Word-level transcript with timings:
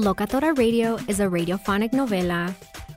Locatora 0.00 0.56
Radio 0.56 0.96
is 1.08 1.20
a 1.20 1.26
radiophonic 1.26 1.90
novela, 1.90 2.54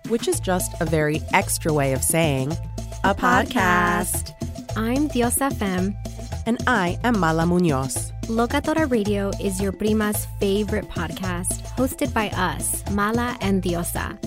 which 0.07 0.25
is 0.25 0.39
just 0.39 0.71
a 0.79 0.85
very 0.85 1.21
extra 1.33 1.73
way 1.73 1.91
of 1.91 2.01
saying 2.01 2.55
a 3.03 3.13
podcast. 3.13 4.31
I'm 4.77 5.09
Diosa 5.09 5.53
Fem. 5.53 5.97
And 6.45 6.63
I 6.65 6.97
am 7.03 7.19
Mala 7.19 7.45
Munoz. 7.45 8.13
Locatora 8.27 8.89
Radio 8.89 9.31
is 9.41 9.59
your 9.59 9.73
prima's 9.73 10.27
favorite 10.39 10.87
podcast, 10.87 11.63
hosted 11.75 12.13
by 12.13 12.29
us, 12.29 12.89
Mala 12.91 13.37
and 13.41 13.61
Diosa. 13.61 14.17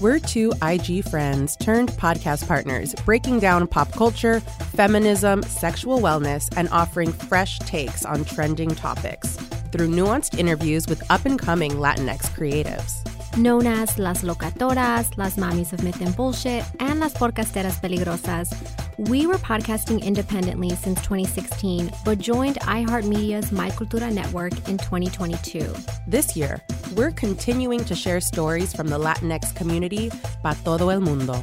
We're 0.00 0.20
two 0.20 0.52
IG 0.62 1.02
friends 1.08 1.56
turned 1.56 1.88
podcast 1.90 2.46
partners, 2.46 2.94
breaking 3.04 3.40
down 3.40 3.66
pop 3.66 3.90
culture, 3.90 4.38
feminism, 4.76 5.42
sexual 5.42 5.98
wellness, 5.98 6.48
and 6.56 6.68
offering 6.68 7.12
fresh 7.12 7.58
takes 7.60 8.04
on 8.04 8.24
trending 8.24 8.70
topics 8.76 9.36
through 9.72 9.88
nuanced 9.88 10.38
interviews 10.38 10.86
with 10.86 11.02
up 11.10 11.24
and 11.24 11.38
coming 11.38 11.72
Latinx 11.72 12.30
creatives. 12.36 12.92
Known 13.36 13.66
as 13.66 13.98
Las 13.98 14.22
Locatoras, 14.22 15.16
Las 15.16 15.36
Mamis 15.36 15.72
of 15.72 15.82
Myth 15.82 16.02
and 16.02 16.14
Bullshit, 16.14 16.64
and 16.80 17.00
Las 17.00 17.14
Podcasteras 17.14 17.80
Peligrosas, 17.80 18.52
we 18.98 19.26
were 19.26 19.38
podcasting 19.38 20.02
independently 20.04 20.68
since 20.76 21.00
2016, 21.00 21.90
but 22.04 22.18
joined 22.18 22.56
iHeartMedia's 22.60 23.50
My 23.50 23.70
Cultura 23.70 24.12
network 24.12 24.52
in 24.68 24.76
2022. 24.76 25.72
This 26.06 26.36
year, 26.36 26.60
we're 26.94 27.10
continuing 27.10 27.82
to 27.86 27.94
share 27.94 28.20
stories 28.20 28.74
from 28.74 28.88
the 28.88 28.98
Latinx 28.98 29.54
community 29.56 30.10
pa 30.42 30.54
todo 30.62 30.90
el 30.90 31.00
mundo. 31.00 31.42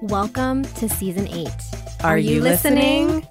Welcome 0.00 0.62
to 0.78 0.88
season 0.88 1.26
8. 1.26 1.48
Are, 2.04 2.12
Are 2.12 2.18
you, 2.18 2.34
you 2.36 2.40
listening? 2.42 3.06
listening? 3.08 3.28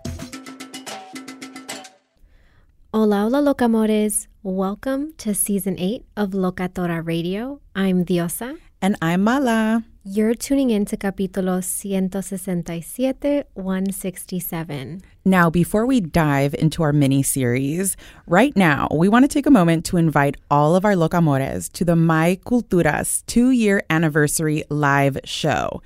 Hola, 2.94 3.24
hola, 3.24 3.40
locamores. 3.54 4.28
Welcome 4.46 5.14
to 5.18 5.34
season 5.34 5.76
8 5.80 6.06
of 6.16 6.30
Locatora 6.30 7.04
Radio. 7.04 7.62
I'm 7.76 8.06
Diosa. 8.06 8.60
And 8.80 8.96
I'm 9.02 9.24
Mala. 9.24 9.84
You're 10.04 10.36
tuning 10.36 10.70
in 10.70 10.86
to 10.86 10.96
capítulo 10.96 11.64
167, 11.66 13.44
167. 13.56 15.02
Now, 15.26 15.50
before 15.50 15.88
we 15.88 16.00
dive 16.00 16.54
into 16.54 16.84
our 16.84 16.94
mini 16.94 17.24
series, 17.24 17.98
right 18.28 18.56
now, 18.56 18.88
we 18.92 19.10
want 19.10 19.24
to 19.24 19.28
take 19.28 19.48
a 19.48 19.50
moment 19.50 19.84
to 19.86 19.98
invite 19.98 20.38
all 20.52 20.76
of 20.76 20.86
our 20.86 20.94
locamores 20.94 21.72
to 21.72 21.84
the 21.84 21.96
My 21.96 22.38
Culturas 22.46 23.24
two 23.26 23.50
year 23.50 23.82
anniversary 23.90 24.64
live 24.70 25.18
show. 25.24 25.82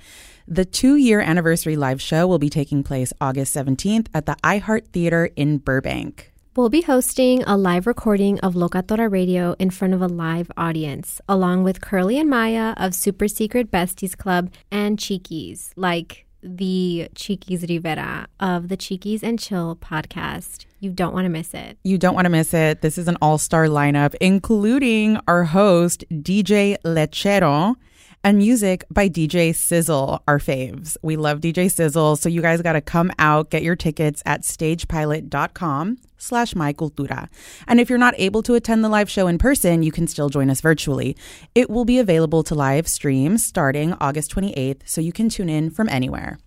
The 0.46 0.66
two 0.66 0.96
year 0.96 1.20
anniversary 1.22 1.76
live 1.76 2.02
show 2.02 2.26
will 2.26 2.38
be 2.38 2.50
taking 2.50 2.82
place 2.82 3.10
August 3.22 3.56
17th 3.56 4.08
at 4.12 4.26
the 4.26 4.36
iHeart 4.44 4.88
Theater 4.88 5.30
in 5.34 5.56
Burbank. 5.56 6.29
We'll 6.56 6.68
be 6.68 6.82
hosting 6.82 7.44
a 7.44 7.56
live 7.56 7.86
recording 7.86 8.40
of 8.40 8.54
Locatora 8.54 9.08
Radio 9.08 9.54
in 9.60 9.70
front 9.70 9.94
of 9.94 10.02
a 10.02 10.08
live 10.08 10.50
audience, 10.56 11.20
along 11.28 11.62
with 11.62 11.80
Curly 11.80 12.18
and 12.18 12.28
Maya 12.28 12.74
of 12.76 12.92
Super 12.92 13.28
Secret 13.28 13.70
Besties 13.70 14.16
Club 14.18 14.52
and 14.68 14.98
Chiquis, 14.98 15.70
like 15.76 16.26
the 16.42 17.08
Chiquis 17.14 17.64
Rivera 17.68 18.26
of 18.40 18.66
the 18.66 18.76
Chiquis 18.76 19.22
and 19.22 19.38
Chill 19.38 19.76
podcast. 19.76 20.66
You 20.80 20.90
don't 20.90 21.14
want 21.14 21.26
to 21.26 21.28
miss 21.28 21.54
it. 21.54 21.78
You 21.84 21.98
don't 21.98 22.16
want 22.16 22.24
to 22.24 22.30
miss 22.30 22.52
it. 22.52 22.82
This 22.82 22.98
is 22.98 23.06
an 23.06 23.16
all 23.22 23.38
star 23.38 23.66
lineup, 23.66 24.16
including 24.20 25.20
our 25.28 25.44
host, 25.44 26.04
DJ 26.10 26.76
Lechero 26.84 27.76
and 28.24 28.38
music 28.38 28.84
by 28.90 29.08
DJ 29.08 29.54
Sizzle, 29.54 30.20
our 30.26 30.40
faves. 30.40 30.96
We 31.00 31.16
love 31.16 31.40
DJ 31.40 31.70
Sizzle, 31.70 32.16
so 32.16 32.28
you 32.28 32.42
guys 32.42 32.60
got 32.60 32.72
to 32.72 32.80
come 32.80 33.12
out, 33.20 33.50
get 33.50 33.62
your 33.62 33.76
tickets 33.76 34.20
at 34.26 34.42
stagepilot.com 34.42 35.98
slash 36.20 36.54
mycultura. 36.54 37.28
And 37.66 37.80
if 37.80 37.88
you're 37.88 37.98
not 37.98 38.14
able 38.18 38.42
to 38.44 38.54
attend 38.54 38.84
the 38.84 38.88
live 38.88 39.10
show 39.10 39.26
in 39.26 39.38
person, 39.38 39.82
you 39.82 39.92
can 39.92 40.06
still 40.06 40.28
join 40.28 40.50
us 40.50 40.60
virtually. 40.60 41.16
It 41.54 41.70
will 41.70 41.84
be 41.84 41.98
available 41.98 42.42
to 42.44 42.54
live 42.54 42.86
stream 42.88 43.38
starting 43.38 43.94
August 44.00 44.34
28th, 44.34 44.82
so 44.84 45.00
you 45.00 45.12
can 45.12 45.28
tune 45.28 45.48
in 45.48 45.70
from 45.70 45.88
anywhere. 45.88 46.38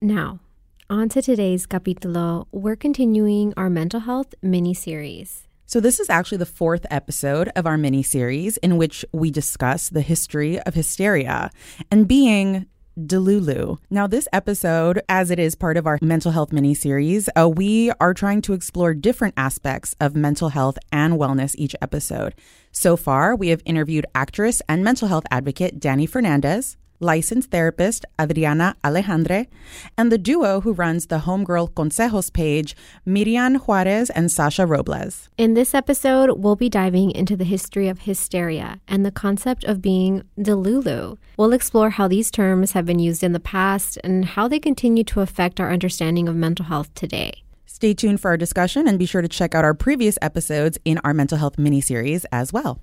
Now, 0.00 0.40
on 0.90 1.08
to 1.10 1.20
today's 1.20 1.66
capítulo. 1.66 2.46
We're 2.50 2.76
continuing 2.76 3.52
our 3.56 3.68
mental 3.68 4.00
health 4.00 4.34
mini 4.42 4.72
series. 4.74 5.46
So, 5.66 5.80
this 5.80 6.00
is 6.00 6.08
actually 6.08 6.38
the 6.38 6.46
fourth 6.46 6.86
episode 6.90 7.50
of 7.54 7.66
our 7.66 7.76
mini 7.76 8.02
series 8.02 8.56
in 8.58 8.78
which 8.78 9.04
we 9.12 9.30
discuss 9.30 9.90
the 9.90 10.00
history 10.00 10.58
of 10.60 10.72
hysteria 10.72 11.50
and 11.90 12.08
being 12.08 12.64
Delulu. 13.06 13.78
Now, 13.90 14.06
this 14.06 14.28
episode, 14.32 15.00
as 15.08 15.30
it 15.30 15.38
is 15.38 15.54
part 15.54 15.76
of 15.76 15.86
our 15.86 15.98
mental 16.02 16.32
health 16.32 16.52
mini 16.52 16.74
series, 16.74 17.28
uh, 17.38 17.48
we 17.48 17.92
are 18.00 18.12
trying 18.12 18.42
to 18.42 18.52
explore 18.52 18.94
different 18.94 19.34
aspects 19.36 19.94
of 20.00 20.16
mental 20.16 20.48
health 20.48 20.78
and 20.90 21.14
wellness 21.14 21.54
each 21.56 21.76
episode. 21.80 22.34
So 22.72 22.96
far, 22.96 23.36
we 23.36 23.48
have 23.48 23.62
interviewed 23.64 24.06
actress 24.14 24.60
and 24.68 24.82
mental 24.82 25.08
health 25.08 25.24
advocate 25.30 25.80
Dani 25.80 26.08
Fernandez, 26.08 26.76
licensed 27.00 27.50
therapist 27.50 28.04
Adriana 28.20 28.74
Alejandre, 28.84 29.46
and 29.96 30.10
the 30.10 30.18
duo 30.18 30.60
who 30.60 30.72
runs 30.72 31.06
the 31.06 31.20
Homegirl 31.20 31.72
Consejos 31.72 32.32
page, 32.32 32.76
Miriam 33.04 33.56
Juarez 33.56 34.10
and 34.10 34.30
Sasha 34.30 34.66
Robles. 34.66 35.28
In 35.38 35.54
this 35.54 35.74
episode, 35.74 36.38
we'll 36.38 36.56
be 36.56 36.68
diving 36.68 37.10
into 37.10 37.36
the 37.36 37.44
history 37.44 37.88
of 37.88 38.00
hysteria 38.00 38.80
and 38.88 39.04
the 39.04 39.10
concept 39.10 39.64
of 39.64 39.82
being 39.82 40.22
delulu. 40.38 41.16
We'll 41.36 41.52
explore 41.52 41.90
how 41.90 42.08
these 42.08 42.30
terms 42.30 42.72
have 42.72 42.86
been 42.86 42.98
used 42.98 43.22
in 43.22 43.32
the 43.32 43.40
past 43.40 43.98
and 44.02 44.24
how 44.24 44.48
they 44.48 44.58
continue 44.58 45.04
to 45.04 45.20
affect 45.20 45.60
our 45.60 45.72
understanding 45.72 46.28
of 46.28 46.36
mental 46.36 46.66
health 46.66 46.92
today. 46.94 47.42
Stay 47.66 47.94
tuned 47.94 48.20
for 48.20 48.30
our 48.30 48.36
discussion 48.36 48.88
and 48.88 48.98
be 48.98 49.06
sure 49.06 49.22
to 49.22 49.28
check 49.28 49.54
out 49.54 49.64
our 49.64 49.74
previous 49.74 50.18
episodes 50.20 50.78
in 50.84 50.98
our 51.04 51.14
mental 51.14 51.38
health 51.38 51.58
mini 51.58 51.80
series 51.80 52.24
as 52.32 52.52
well. 52.52 52.80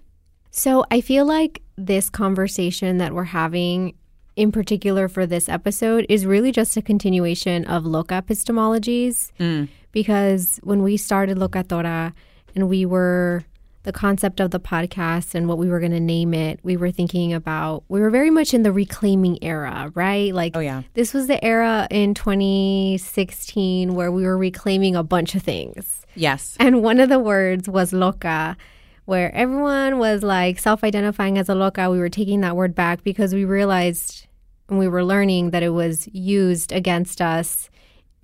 So, 0.51 0.85
I 0.89 1.01
feel 1.01 1.25
like 1.25 1.61
this 1.75 2.09
conversation 2.09 2.99
that 2.99 3.13
we're 3.13 3.25
having 3.25 3.93
in 4.35 4.51
particular 4.51 5.07
for 5.07 5.25
this 5.25 5.47
episode 5.49 6.05
is 6.09 6.25
really 6.25 6.51
just 6.51 6.75
a 6.77 6.81
continuation 6.81 7.65
of 7.65 7.85
Loca 7.85 8.15
epistemologies. 8.21 9.31
Mm. 9.39 9.69
Because 9.91 10.59
when 10.63 10.83
we 10.83 10.97
started 10.97 11.37
Locatora 11.37 12.11
and 12.53 12.67
we 12.67 12.85
were 12.85 13.45
the 13.83 13.93
concept 13.93 14.39
of 14.39 14.49
the 14.51 14.59
podcast 14.59 15.35
and 15.35 15.47
what 15.47 15.57
we 15.59 15.69
were 15.69 15.79
going 15.79 15.91
to 15.91 15.99
name 15.99 16.33
it, 16.33 16.59
we 16.63 16.75
were 16.75 16.91
thinking 16.91 17.31
about, 17.33 17.83
we 17.87 17.99
were 18.01 18.09
very 18.09 18.31
much 18.31 18.53
in 18.53 18.63
the 18.63 18.71
reclaiming 18.71 19.37
era, 19.43 19.91
right? 19.93 20.33
Like, 20.33 20.57
Oh, 20.57 20.59
yeah. 20.59 20.81
this 20.95 21.13
was 21.13 21.27
the 21.27 21.41
era 21.45 21.87
in 21.91 22.13
2016 22.15 23.93
where 23.95 24.11
we 24.11 24.23
were 24.23 24.37
reclaiming 24.37 24.95
a 24.95 25.03
bunch 25.03 25.35
of 25.35 25.43
things. 25.43 26.05
Yes. 26.15 26.55
And 26.59 26.81
one 26.81 26.99
of 26.99 27.09
the 27.09 27.19
words 27.19 27.69
was 27.69 27.93
loca, 27.93 28.57
where 29.05 29.33
everyone 29.33 29.99
was 29.99 30.23
like 30.23 30.59
self 30.59 30.83
identifying 30.83 31.37
as 31.37 31.49
a 31.49 31.55
loca. 31.55 31.89
We 31.89 31.99
were 31.99 32.09
taking 32.09 32.41
that 32.41 32.55
word 32.55 32.75
back 32.75 33.03
because 33.03 33.33
we 33.33 33.45
realized 33.45 34.27
and 34.69 34.79
we 34.79 34.87
were 34.87 35.03
learning 35.03 35.51
that 35.51 35.63
it 35.63 35.69
was 35.69 36.07
used 36.11 36.71
against 36.71 37.21
us 37.21 37.69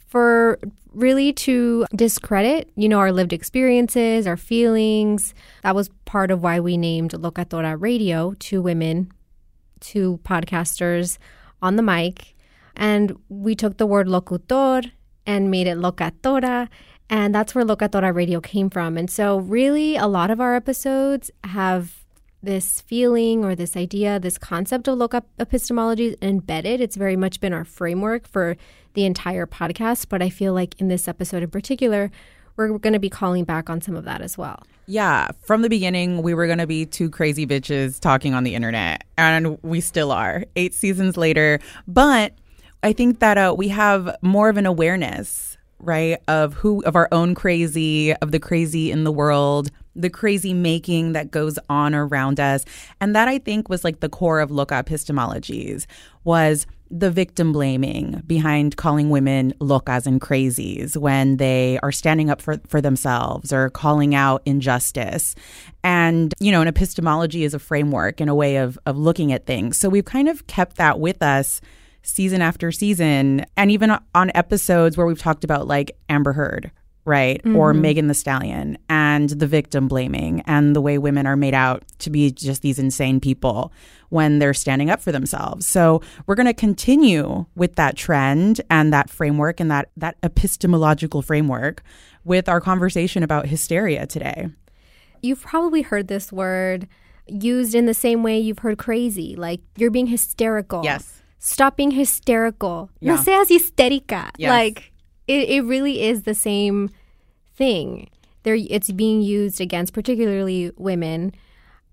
for 0.08 0.60
really 0.94 1.32
to 1.32 1.86
discredit, 1.96 2.70
you 2.76 2.90
know, 2.90 3.00
our 3.00 3.12
lived 3.12 3.32
experiences, 3.32 4.28
our 4.28 4.38
feelings. 4.38 5.34
That 5.64 5.76
was 5.76 5.90
part 6.06 6.32
of 6.32 6.44
why 6.44 6.60
we 6.60 6.78
named 6.78 7.12
Locatora 7.12 7.80
Radio, 7.80 8.34
two 8.40 8.62
women, 8.62 9.12
two 9.80 10.20
podcasters 10.24 11.18
on 11.62 11.76
the 11.76 11.84
mic. 11.84 12.36
And 12.76 13.18
we 13.30 13.56
took 13.56 13.78
the 13.78 13.86
word 13.86 14.08
locutor 14.08 14.82
and 15.26 15.52
made 15.52 15.68
it 15.68 15.78
locatora. 15.78 16.68
And 17.12 17.36
that's 17.36 17.54
where 17.54 17.66
Locatora 17.66 18.16
Radio 18.16 18.40
came 18.40 18.70
from. 18.70 18.98
And 18.98 19.12
so, 19.12 19.40
really, 19.40 19.98
a 19.98 20.08
lot 20.08 20.32
of 20.32 20.40
our 20.40 20.56
episodes 20.56 21.30
have 21.44 22.06
this 22.42 22.82
feeling 22.82 23.44
or 23.44 23.54
this 23.54 23.76
idea, 23.76 24.18
this 24.18 24.38
concept 24.38 24.88
of 24.88 24.98
loca 24.98 25.24
epistemology 25.38 26.16
embedded. 26.22 26.80
It's 26.80 26.96
very 26.96 27.18
much 27.18 27.42
been 27.42 27.52
our 27.52 27.66
framework 27.66 28.28
for 28.28 28.56
the 28.94 29.06
entire 29.06 29.46
podcast. 29.46 30.08
But 30.08 30.22
I 30.22 30.30
feel 30.30 30.54
like 30.54 30.80
in 30.80 30.88
this 30.88 31.10
episode 31.10 31.44
in 31.44 31.50
particular, 31.50 32.10
we're 32.56 32.78
going 32.78 32.94
to 32.94 33.00
be 33.00 33.10
calling 33.10 33.44
back 33.44 33.70
on 33.70 33.82
some 33.82 33.98
of 33.98 34.06
that 34.06 34.22
as 34.22 34.38
well. 34.38 34.64
Yeah, 34.88 35.32
from 35.44 35.64
the 35.64 35.70
beginning, 35.70 36.22
we 36.22 36.34
were 36.34 36.48
going 36.48 36.58
to 36.60 36.68
be 36.68 36.86
two 36.86 37.10
crazy 37.10 37.46
bitches 37.46 38.00
talking 38.00 38.34
on 38.34 38.44
the 38.44 38.56
internet, 38.56 39.04
and 39.18 39.58
we 39.64 39.80
still 39.80 40.12
are, 40.12 40.46
eight 40.56 40.74
seasons 40.74 41.18
later. 41.18 41.60
But 41.88 42.34
I 42.84 42.94
think 42.94 43.20
that 43.20 43.38
uh, 43.38 43.54
we 43.58 43.68
have 43.70 44.16
more 44.22 44.50
of 44.50 44.58
an 44.58 44.66
awareness, 44.66 45.51
right, 45.84 46.18
of 46.28 46.54
who, 46.54 46.84
of 46.84 46.96
our 46.96 47.08
own 47.12 47.36
crazy, 47.36 48.14
of 48.16 48.32
the 48.32 48.40
crazy 48.40 48.92
in 48.92 49.04
the 49.04 49.12
world, 49.12 49.70
the 49.96 50.10
crazy 50.10 50.54
making 50.54 51.14
that 51.14 51.32
goes 51.32 51.60
on 51.70 51.94
around 51.94 52.40
us. 52.40 52.66
And 53.00 53.16
that 53.16 53.28
I 53.28 53.38
think 53.38 53.70
was 53.70 53.84
like 53.84 54.00
the 54.00 54.10
core 54.10 54.40
of 54.40 54.52
Loca 54.52 54.76
epistemologies 54.76 55.86
was 56.24 56.66
the 56.92 57.10
victim 57.10 57.54
blaming 57.54 58.22
behind 58.28 58.76
calling 58.76 59.10
women 59.10 59.54
locas 59.60 60.06
and 60.06 60.20
crazies 60.20 60.98
when 60.98 61.38
they 61.38 61.80
are 61.82 61.92
standing 61.92 62.30
up 62.30 62.42
for, 62.42 62.60
for 62.68 62.82
themselves 62.82 63.54
or 63.54 63.70
calling 63.70 64.14
out 64.14 64.42
injustice. 64.46 65.34
And, 65.86 66.34
you 66.40 66.52
know, 66.52 66.62
an 66.62 66.68
epistemology 66.68 67.46
is 67.46 67.54
a 67.54 67.60
framework 67.60 68.20
and 68.20 68.30
a 68.30 68.36
way 68.36 68.58
of, 68.58 68.78
of 68.86 68.98
looking 68.98 69.32
at 69.32 69.46
things. 69.46 69.78
So 69.78 69.88
we've 69.88 70.06
kind 70.06 70.28
of 70.28 70.46
kept 70.48 70.76
that 70.76 71.00
with 71.00 71.24
us 71.24 71.62
season 72.04 72.42
after 72.42 72.72
season. 72.72 73.46
And 73.58 73.72
even 73.72 73.98
on 74.16 74.32
episodes 74.36 74.98
where 74.98 75.06
we've 75.06 75.20
talked 75.20 75.44
about 75.44 75.68
like 75.68 75.92
Amber 76.10 76.34
Heard, 76.34 76.72
right? 77.06 77.42
Or 77.46 77.74
mm-hmm. 77.74 77.82
Megan 77.82 78.08
Thee 78.08 78.14
Stallion 78.14 78.78
and 78.90 79.30
the 79.30 79.48
victim 79.48 79.88
blaming 79.88 80.42
and 80.42 80.76
the 80.76 80.82
way 80.82 80.98
women 80.98 81.26
are 81.26 81.36
made 81.36 81.54
out 81.54 81.84
to 82.00 82.10
be 82.10 82.32
just 82.32 82.62
these 82.62 82.78
insane 82.78 83.20
people 83.20 83.74
when 84.10 84.40
they're 84.40 84.54
standing 84.54 84.90
up 84.90 85.02
for 85.02 85.12
themselves. 85.12 85.66
So 85.66 86.02
we're 86.28 86.36
going 86.36 86.46
to 86.46 86.54
continue 86.54 87.46
with 87.56 87.76
that 87.76 87.96
trend 87.96 88.62
and 88.70 88.94
that 88.94 89.10
framework 89.10 89.60
and 89.60 89.72
that 89.72 89.90
that 89.98 90.18
epistemological 90.22 91.22
framework 91.22 91.82
with 92.24 92.48
our 92.48 92.62
conversation 92.62 93.24
about 93.24 93.48
hysteria 93.48 94.06
today. 94.06 94.50
You've 95.22 95.42
probably 95.42 95.82
heard 95.82 96.08
this 96.08 96.32
word 96.32 96.88
used 97.28 97.74
in 97.74 97.86
the 97.86 97.94
same 97.94 98.22
way 98.24 98.40
you've 98.40 98.60
heard 98.60 98.78
crazy, 98.78 99.36
like 99.36 99.62
you're 99.76 99.92
being 99.92 100.08
hysterical. 100.08 100.84
Yes. 100.84 101.21
Stop 101.44 101.76
being 101.76 101.90
hysterical. 101.92 102.92
Yeah. 103.00 103.16
No 103.16 103.22
seas 103.22 103.50
histérica. 103.50 104.30
Yes. 104.38 104.50
Like 104.52 104.94
it, 105.28 105.50
it 105.50 105.62
really 105.64 106.04
is 106.04 106.22
the 106.22 106.36
same 106.36 106.92
thing. 107.56 108.10
There 108.44 108.56
it's 108.56 108.92
being 108.92 109.22
used 109.24 109.60
against 109.60 109.92
particularly 109.94 110.72
women 110.78 111.34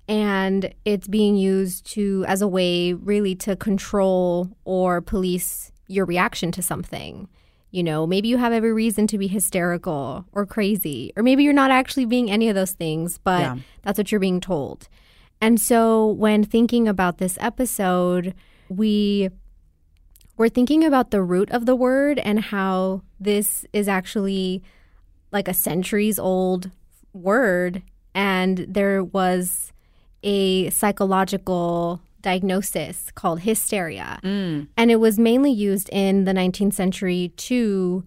and 0.07 0.73
it's 0.85 1.09
being 1.09 1.37
used 1.37 1.87
to 1.93 2.25
as 2.29 2.43
a 2.43 2.49
way 2.49 2.93
really 2.93 3.35
to 3.37 3.57
control 3.57 4.51
or 4.65 5.01
police 5.01 5.73
your 5.87 6.05
reaction 6.05 6.53
to 6.53 6.63
something. 6.63 7.27
You 7.71 7.83
know, 7.83 8.07
maybe 8.07 8.29
you 8.29 8.37
have 8.37 8.53
every 8.53 8.73
reason 8.75 9.07
to 9.09 9.19
be 9.19 9.29
hysterical 9.29 10.25
or 10.33 10.45
crazy, 10.47 11.13
or 11.17 11.23
maybe 11.23 11.43
you're 11.43 11.53
not 11.55 11.71
actually 11.71 12.05
being 12.07 12.31
any 12.31 12.49
of 12.51 12.55
those 12.55 12.73
things, 12.73 13.19
but 13.19 13.41
Yeah. 13.41 13.57
that's 13.83 13.99
what 13.99 14.11
you're 14.13 14.21
being 14.21 14.41
told. 14.41 14.89
And 15.41 15.59
so 15.61 16.07
when 16.07 16.45
thinking 16.45 16.89
about 16.89 17.19
this 17.19 17.39
episode, 17.41 18.35
we 18.69 19.31
we're 20.39 20.49
thinking 20.49 20.85
about 20.85 21.11
the 21.11 21.21
root 21.21 21.51
of 21.51 21.67
the 21.67 21.75
word 21.75 22.21
and 22.21 22.39
how 22.39 23.03
this 23.19 23.67
is 23.73 23.89
actually 23.89 24.63
like 25.33 25.49
a 25.49 25.55
centuries 25.55 26.19
old 26.19 26.71
word. 27.13 27.83
And 28.15 28.59
there 28.69 29.03
was 29.03 29.73
a 30.23 30.71
psychological 30.71 32.01
diagnosis 32.23 33.11
called 33.15 33.41
hysteria. 33.41 34.21
Mm. 34.23 34.69
And 34.77 34.91
it 34.91 34.97
was 34.97 35.19
mainly 35.19 35.51
used 35.51 35.89
in 35.91 36.25
the 36.25 36.33
19th 36.33 36.75
century 36.75 37.33
to 37.37 38.05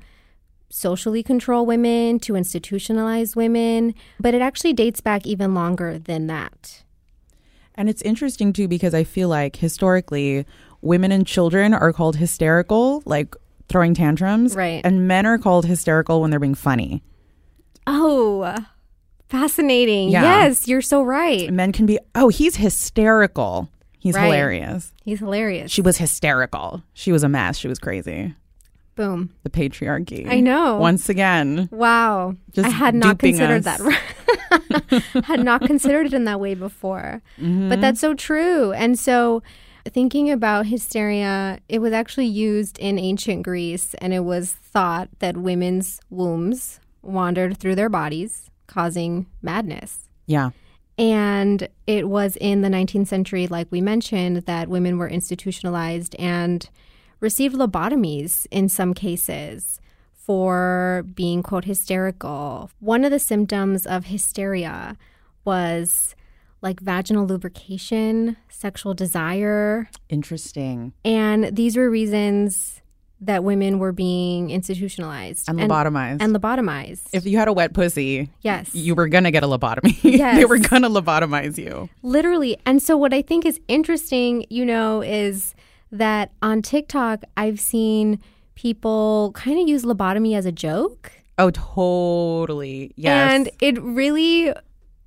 socially 0.70 1.24
control 1.24 1.66
women 1.66 2.18
to 2.20 2.34
institutionalize 2.34 3.36
women. 3.36 3.94
But 4.22 4.34
it 4.34 4.42
actually 4.42 4.74
dates 4.74 5.02
back 5.02 5.26
even 5.26 5.54
longer 5.54 6.00
than 6.00 6.28
that 6.28 6.84
And 7.82 7.90
it's 7.90 8.04
interesting 8.04 8.54
too 8.54 8.68
because 8.68 8.94
I 8.94 9.04
feel 9.04 9.28
like 9.28 9.56
historically 9.56 10.46
women 10.82 11.12
and 11.12 11.26
children 11.26 11.74
are 11.74 11.92
called 11.92 12.16
hysterical, 12.16 13.02
like 13.08 13.36
throwing 13.70 13.96
tantrums. 13.96 14.56
Right. 14.56 14.82
And 14.84 15.08
men 15.08 15.26
are 15.26 15.40
called 15.40 15.66
hysterical 15.66 16.22
when 16.22 16.30
they're 16.30 16.40
being 16.40 16.54
funny. 16.54 17.02
oh 17.88 18.56
fascinating 19.30 20.10
Yeah. 20.10 20.22
yes 20.22 20.68
you're 20.68 20.84
so 20.84 21.02
right 21.02 21.52
Men 21.52 21.72
can 21.72 21.88
be, 21.88 21.98
oh, 22.14 22.30
he's 22.30 22.58
hysterical. 22.58 23.68
He's 23.98 24.14
Right. 24.14 24.26
hilarious. 24.26 24.94
he's 25.04 25.18
hilarious 25.20 25.72
She 25.72 25.82
was 25.82 25.98
hysterical. 25.98 26.84
She 26.94 27.12
was 27.12 27.24
a 27.24 27.30
mess. 27.30 27.58
She 27.58 27.68
was 27.68 27.80
crazy. 27.80 28.36
Boom 28.96 29.34
The 29.44 29.50
patriarchy. 29.50 30.28
I 30.30 30.40
know. 30.40 30.78
Once 30.78 31.10
again. 31.10 31.70
Wow. 31.72 32.36
Just 32.52 32.68
I 32.68 32.72
had 32.72 32.96
not 32.96 33.20
considered 33.20 33.66
us. 33.66 33.80
that. 33.80 35.24
had 35.26 35.44
not 35.44 35.62
considered 35.62 36.08
it 36.08 36.14
in 36.14 36.26
that 36.26 36.40
way 36.40 36.56
before. 36.56 37.22
Mm-hmm. 37.40 37.70
But 37.70 37.82
that's 37.82 38.00
so 38.00 38.14
true. 38.14 38.74
And 38.74 39.00
so 39.00 39.42
thinking 39.90 40.30
about 40.30 40.68
hysteria, 40.68 41.60
it 41.70 41.80
was 41.80 41.94
actually 41.94 42.28
used 42.28 42.78
in 42.80 43.00
ancient 43.00 43.44
Greece 43.44 43.94
and 43.96 44.14
it 44.14 44.22
was 44.22 44.52
thought 44.52 45.10
that 45.20 45.38
women's 45.38 46.00
wombs 46.10 46.80
wandered 47.02 47.58
through 47.58 47.76
their 47.76 47.90
bodies, 47.90 48.50
causing 48.68 49.26
madness. 49.42 50.10
Yeah. 50.28 50.52
And 50.98 51.68
it 51.88 52.10
was 52.10 52.38
in 52.40 52.62
the 52.62 52.68
19th 52.68 53.08
century, 53.08 53.48
like 53.48 53.68
we 53.72 53.82
mentioned, 53.82 54.38
that 54.46 54.68
women 54.68 54.98
were 54.98 55.10
institutionalized 55.10 56.16
and 56.20 56.70
received 57.22 57.56
lobotomies 57.56 58.46
in 58.52 58.68
some 58.68 58.94
cases 58.94 59.80
for 60.14 61.06
being, 61.16 61.42
quote, 61.42 61.66
hysterical. 61.66 62.70
One 62.80 63.06
of 63.06 63.12
the 63.12 63.20
symptoms 63.20 63.88
of 63.88 64.06
hysteria 64.06 64.98
was 65.46 66.16
like 66.62 66.80
vaginal 66.80 67.26
lubrication, 67.26 68.38
sexual 68.50 68.94
desire. 68.94 69.90
Interesting. 70.10 70.94
And 71.04 71.56
these 71.56 71.76
were 71.76 71.90
reasons 71.90 72.82
that 73.22 73.44
women 73.44 73.78
were 73.78 73.92
being 73.92 74.50
institutionalized 74.50 75.48
And 75.48 75.60
lobotomized. 75.60 76.18
And 76.22 76.36
lobotomized. 76.36 77.10
if 77.14 77.26
you 77.26 77.38
had 77.38 77.48
a 77.48 77.54
wet 77.54 77.74
pussy, 77.74 78.30
yes. 78.42 78.74
you 78.74 78.96
were 78.96 79.08
going 79.08 79.26
to 79.26 79.32
get 79.32 79.44
a 79.44 79.48
lobotomy. 79.48 80.02
they 80.36 80.46
were 80.46 80.58
going 80.58 80.82
to 80.82 80.90
lobotomize 80.90 81.58
you. 81.58 81.88
Literally. 82.02 82.58
And 82.66 82.82
so, 82.82 82.98
what 82.98 83.14
I 83.14 83.22
think 83.22 83.46
is 83.46 83.60
interesting, 83.68 84.46
you 84.50 84.66
know, 84.66 85.02
is 85.04 85.54
that 85.92 86.32
on 86.42 86.62
TikTok, 86.62 87.24
I've 87.38 87.60
seen 87.60 88.20
people 88.56 89.32
kind 89.36 89.60
of 89.60 89.68
use 89.68 89.84
lobotomy 89.84 90.36
as 90.36 90.46
a 90.46 90.52
joke. 90.52 91.12
Oh, 91.38 91.50
totally. 91.52 92.94
Yes. 92.96 93.32
And 93.32 93.50
it 93.62 93.82
really 93.82 94.54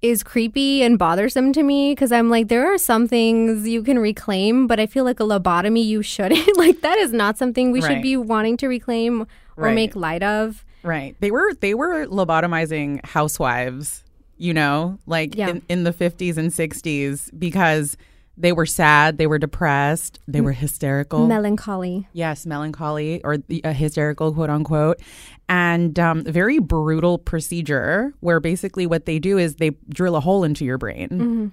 is 0.02 0.22
creepy 0.22 0.82
and 0.82 0.98
bothersome 0.98 1.52
to 1.54 1.62
me 1.62 1.92
because 1.92 2.12
I'm 2.12 2.28
like, 2.28 2.48
there 2.48 2.72
are 2.72 2.76
some 2.78 3.08
things 3.08 3.66
you 3.66 3.82
can 3.82 3.98
reclaim, 3.98 4.66
but 4.66 4.78
I 4.78 4.86
feel 4.86 5.04
like 5.04 5.18
a 5.20 5.22
lobotomy 5.22 5.84
you 5.84 6.02
shouldn't. 6.02 6.56
like, 6.58 6.80
that 6.82 6.98
is 6.98 7.12
not 7.12 7.38
something 7.38 7.70
we 7.70 7.80
should 7.80 8.02
be 8.02 8.16
wanting 8.16 8.56
to 8.58 8.66
reclaim 8.68 9.22
or 9.56 9.64
Right. 9.64 9.74
make 9.74 9.96
light 9.96 10.22
of. 10.22 10.64
Right. 10.82 11.16
They 11.20 11.30
were 11.30 11.54
they 11.54 11.72
were 11.74 12.06
lobotomizing 12.06 13.04
housewives, 13.06 14.04
you 14.36 14.52
know, 14.52 14.98
like 15.06 15.34
Yeah. 15.36 15.48
in, 15.50 15.62
in 15.70 15.84
the 15.84 15.92
50s 15.92 16.36
and 16.36 16.50
60s 16.50 17.30
because 17.38 17.96
They 18.36 18.52
were 18.52 18.66
sad, 18.66 19.18
they 19.18 19.26
were 19.26 19.38
depressed, 19.38 20.18
they 20.26 20.40
were 20.40 20.52
hysterical. 20.52 21.26
Melancholy. 21.26 22.08
Yes, 22.12 22.46
melancholy 22.46 23.22
or 23.22 23.38
the, 23.38 23.60
a 23.64 23.72
hysterical, 23.72 24.32
quote 24.32 24.50
unquote, 24.50 25.00
and 25.48 25.98
um, 26.00 26.24
very 26.24 26.58
brutal 26.58 27.18
procedure 27.18 28.12
where 28.20 28.40
basically 28.40 28.86
what 28.86 29.06
they 29.06 29.18
do 29.18 29.38
is 29.38 29.56
they 29.56 29.70
drill 29.88 30.16
a 30.16 30.20
hole 30.20 30.42
into 30.42 30.64
your 30.64 30.78
brain. 30.78 31.52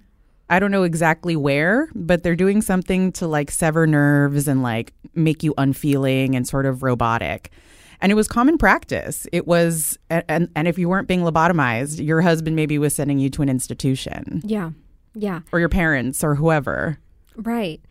I 0.50 0.60
don't 0.60 0.72
know 0.72 0.84
exactly 0.84 1.36
where, 1.36 1.88
but 1.96 2.24
they're 2.24 2.36
doing 2.36 2.62
something 2.62 3.12
to 3.14 3.28
like 3.28 3.52
sever 3.52 3.88
nerves 3.88 4.48
and 4.48 4.62
like 4.62 4.94
make 5.16 5.44
you 5.44 5.54
unfeeling 5.58 6.36
and 6.36 6.48
sort 6.48 6.66
of 6.66 6.84
robotic. 6.84 7.52
And 8.02 8.12
it 8.12 8.16
was 8.16 8.28
common 8.28 8.58
practice. 8.58 9.28
It 9.32 9.46
was, 9.46 9.98
and 10.10 10.50
and 10.56 10.68
if 10.68 10.80
you 10.80 10.90
weren't 10.90 11.08
being 11.08 11.22
lobotomized, 11.22 12.04
your 12.06 12.22
husband 12.22 12.56
maybe 12.56 12.78
was 12.80 12.96
sending 12.96 13.20
you 13.20 13.30
to 13.30 13.44
an 13.44 13.50
institution 13.50 14.42
Yeah. 14.44 14.72
Yeah. 15.14 15.42
or 15.52 15.60
your 15.60 15.70
parents 15.70 16.24
or 16.24 16.36
whoever. 16.36 16.98
Right. 17.36 17.82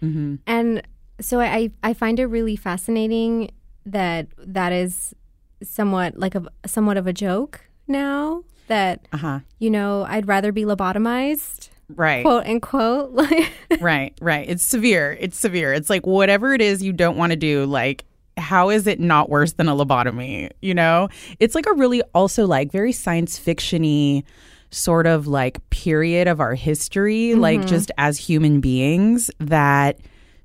And 0.46 0.82
so 1.20 1.40
I, 1.40 1.70
I 1.82 1.92
find 1.94 2.18
it 2.18 2.26
really 2.26 2.56
fascinating 2.56 3.50
that 3.86 4.28
that 4.38 4.72
is 4.72 5.14
somewhat 5.62 6.16
like 6.18 6.34
a 6.34 6.44
somewhat 6.66 6.96
of 6.96 7.06
a 7.06 7.12
joke 7.12 7.60
now 7.86 8.42
that 8.68 9.06
Uh 9.12 9.16
huh. 9.18 9.40
you 9.58 9.68
know 9.70 10.04
I'd 10.08 10.26
rather 10.28 10.52
be 10.52 10.64
lobotomized 10.64 11.68
Right. 11.94 12.22
quote 12.24 12.46
unquote 12.46 13.12
like 13.14 13.50
right, 13.80 14.14
right. 14.20 14.48
It's 14.48 14.62
severe. 14.62 15.16
It's 15.20 15.36
severe. 15.36 15.72
It's 15.72 15.90
like 15.90 16.06
whatever 16.06 16.54
it 16.54 16.60
is 16.62 16.82
you 16.82 16.92
don't 16.92 17.16
want 17.16 17.32
to 17.32 17.36
do, 17.36 17.66
like 17.66 18.04
how 18.36 18.70
is 18.70 18.86
it 18.86 19.00
not 19.00 19.28
worse 19.28 19.52
than 19.54 19.68
a 19.68 19.74
lobotomy? 19.74 20.50
You 20.62 20.72
know? 20.74 21.08
It's 21.40 21.54
like 21.54 21.66
a 21.66 21.74
really 21.74 22.00
also 22.14 22.46
like 22.46 22.70
very 22.72 22.92
science 22.92 23.38
fictiony 23.38 24.22
sort 24.70 25.06
of 25.06 25.26
like 25.26 25.58
period 25.70 26.28
of 26.28 26.40
our 26.40 26.54
history, 26.54 27.34
like 27.34 27.66
just 27.66 27.90
as 27.98 28.18
human 28.18 28.60
beings 28.60 29.30
that 29.38 29.98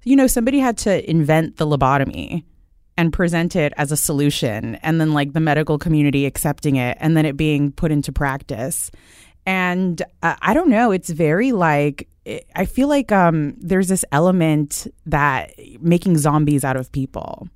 you 0.04 0.16
know, 0.16 0.28
somebody 0.28 0.60
had 0.60 0.78
to 0.78 1.10
invent 1.10 1.58
the 1.58 1.66
lobotomy 1.66 2.44
and 2.96 3.12
present 3.12 3.56
it 3.56 3.74
as 3.76 3.92
a 3.92 3.98
solution 3.98 4.76
and 4.76 5.02
then 5.02 5.14
like 5.14 5.34
the 5.34 5.40
medical 5.40 5.78
community 5.78 6.26
accepting 6.26 6.76
it 6.76 6.96
and 7.02 7.18
then 7.18 7.26
it 7.26 7.36
being 7.36 7.72
put 7.72 7.92
into 7.92 8.12
practice. 8.12 8.92
And 9.48 10.02
uh, 10.24 10.36
i 10.42 10.56
don't 10.56 10.70
know 10.70 10.90
it's 10.92 11.12
very 11.12 11.52
like 11.52 12.08
i 12.56 12.66
feel 12.66 12.88
like 12.88 13.12
um 13.12 13.54
there's 13.60 13.88
this 13.90 14.04
element 14.12 14.88
that 15.06 15.52
making 15.80 16.18
zombies 16.18 16.64
out 16.64 16.76
of 16.76 16.92
people 16.92 17.48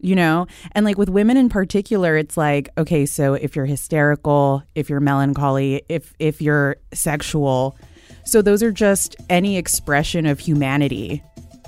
you 0.00 0.14
know 0.14 0.46
and 0.72 0.84
like 0.84 0.98
with 0.98 1.08
women 1.08 1.36
in 1.36 1.48
particular 1.48 2.16
it's 2.16 2.36
like 2.36 2.68
okay 2.76 3.06
so 3.06 3.34
if 3.34 3.56
you're 3.56 3.66
hysterical 3.66 4.62
if 4.74 4.90
you're 4.90 5.00
melancholy 5.00 5.82
if 5.88 6.12
if 6.18 6.40
you're 6.42 6.76
sexual 6.92 7.76
so 8.24 8.42
those 8.42 8.62
are 8.62 8.72
just 8.72 9.16
any 9.30 9.56
expression 9.56 10.26
of 10.26 10.38
humanity 10.38 11.22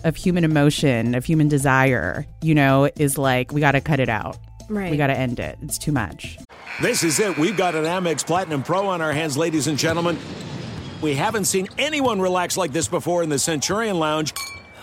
of 0.05 0.15
human 0.17 0.45
emotion 0.45 1.15
of 1.15 1.25
human 1.25 1.49
desire 1.49 2.27
you 2.43 2.55
know 2.55 2.89
is 2.97 3.17
like 3.19 3.53
we 3.53 3.61
got 3.61 3.73
to 3.73 3.81
cut 3.81 4.01
it 4.01 4.09
out 4.09 4.37
Right. 4.71 4.91
we 4.91 4.99
got 4.99 5.07
to 5.07 5.19
end 5.19 5.41
it 5.41 5.57
it's 5.63 5.79
too 5.79 5.93
much 5.93 6.37
This 6.83 7.03
is 7.03 7.19
it. 7.19 7.39
We've 7.39 7.57
got 7.57 7.75
an 7.75 7.85
Amex 7.85 8.25
Platinum 8.25 8.63
Pro 8.63 8.87
on 8.87 9.01
our 9.01 9.13
hands, 9.13 9.37
ladies 9.37 9.67
and 9.67 9.77
gentlemen. 9.79 10.17
We 11.01 11.15
haven't 11.15 11.47
seen 11.47 11.67
anyone 11.79 12.21
relax 12.21 12.57
like 12.59 12.73
this 12.73 12.87
before 12.87 13.23
in 13.23 13.31
the 13.31 13.39
Centurion 13.39 13.99
Lounge. 13.99 14.33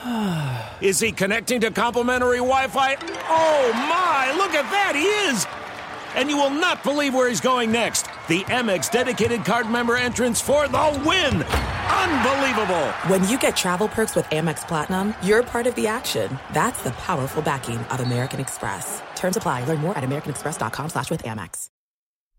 Is 0.82 1.00
he 1.00 1.12
connecting 1.12 1.62
to 1.62 1.72
complimentary 1.72 2.38
Wi 2.38 2.68
Fi? 2.68 2.96
Oh 3.28 3.72
my, 3.74 4.34
look 4.38 4.54
at 4.54 4.70
that, 4.72 4.94
he 4.96 5.06
is! 5.30 5.48
And 6.16 6.30
you 6.30 6.38
will 6.38 6.52
not 6.52 6.84
believe 6.84 7.14
where 7.14 7.28
he's 7.28 7.42
going 7.42 7.72
next. 7.72 8.06
The 8.28 8.42
Amex 8.44 8.92
dedicated 8.92 9.44
card 9.44 9.70
member 9.70 9.96
entrance 9.98 10.40
for 10.40 10.68
the 10.68 11.02
win! 11.06 11.44
Unbelievable! 11.44 12.88
When 13.08 13.28
you 13.28 13.40
get 13.40 13.58
travel 13.58 13.88
perks 13.88 14.16
with 14.16 14.26
Amex 14.26 14.68
Platinum, 14.68 15.16
you're 15.24 15.44
part 15.44 15.66
of 15.66 15.76
the 15.76 15.88
action. 15.88 16.38
That's 16.54 16.84
the 16.84 16.92
powerful 16.92 17.42
backing 17.42 17.80
of 17.80 18.00
American 18.00 18.40
Express. 18.40 19.02
Terms 19.16 19.38
apply. 19.38 19.66
Learn 19.66 19.80
more 19.80 19.98
at 19.98 20.04
americanexpress.com 20.04 20.90
slash 20.90 21.10
with 21.10 21.24
Amex. 21.24 21.70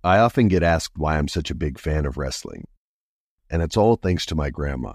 I 0.04 0.18
often 0.18 0.46
get 0.46 0.62
asked 0.62 0.96
why 0.96 1.18
I'm 1.18 1.26
such 1.26 1.50
a 1.50 1.54
big 1.54 1.78
fan 1.80 2.06
of 2.06 2.16
wrestling. 2.16 2.68
And 3.50 3.60
it's 3.60 3.76
all 3.76 3.96
thanks 3.96 4.24
to 4.26 4.34
my 4.36 4.50
grandma. 4.50 4.94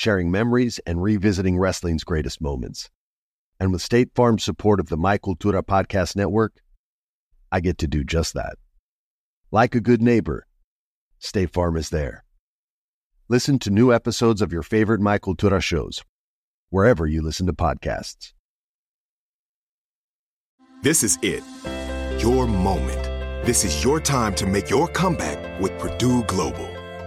sharing 0.00 0.30
memories 0.30 0.80
and 0.86 1.02
revisiting 1.02 1.58
wrestling's 1.58 2.04
greatest 2.04 2.40
moments. 2.40 2.88
And 3.60 3.70
with 3.70 3.82
State 3.82 4.08
Farm's 4.14 4.42
support 4.42 4.80
of 4.80 4.88
the 4.88 4.96
My 4.96 5.18
Cultura 5.18 5.62
Podcast 5.62 6.16
Network, 6.16 6.54
I 7.52 7.60
get 7.60 7.76
to 7.78 7.86
do 7.86 8.02
just 8.02 8.32
that. 8.32 8.54
Like 9.50 9.74
a 9.74 9.80
good 9.80 10.00
neighbor, 10.00 10.46
State 11.18 11.52
Farm 11.52 11.76
is 11.76 11.90
there. 11.90 12.24
Listen 13.28 13.58
to 13.58 13.68
new 13.68 13.92
episodes 13.92 14.40
of 14.40 14.54
your 14.54 14.62
favorite 14.62 15.02
My 15.02 15.18
Cultura 15.18 15.60
shows, 15.60 16.02
wherever 16.70 17.06
you 17.06 17.20
listen 17.20 17.46
to 17.46 17.52
podcasts. 17.52 18.32
This 20.82 21.02
is 21.02 21.18
it. 21.20 21.44
Your 22.22 22.46
moment. 22.46 23.02
This 23.44 23.66
is 23.66 23.84
your 23.84 24.00
time 24.00 24.34
to 24.36 24.46
make 24.46 24.70
your 24.70 24.88
comeback 24.88 25.60
with 25.60 25.78
Purdue 25.78 26.24
Global. 26.24 26.79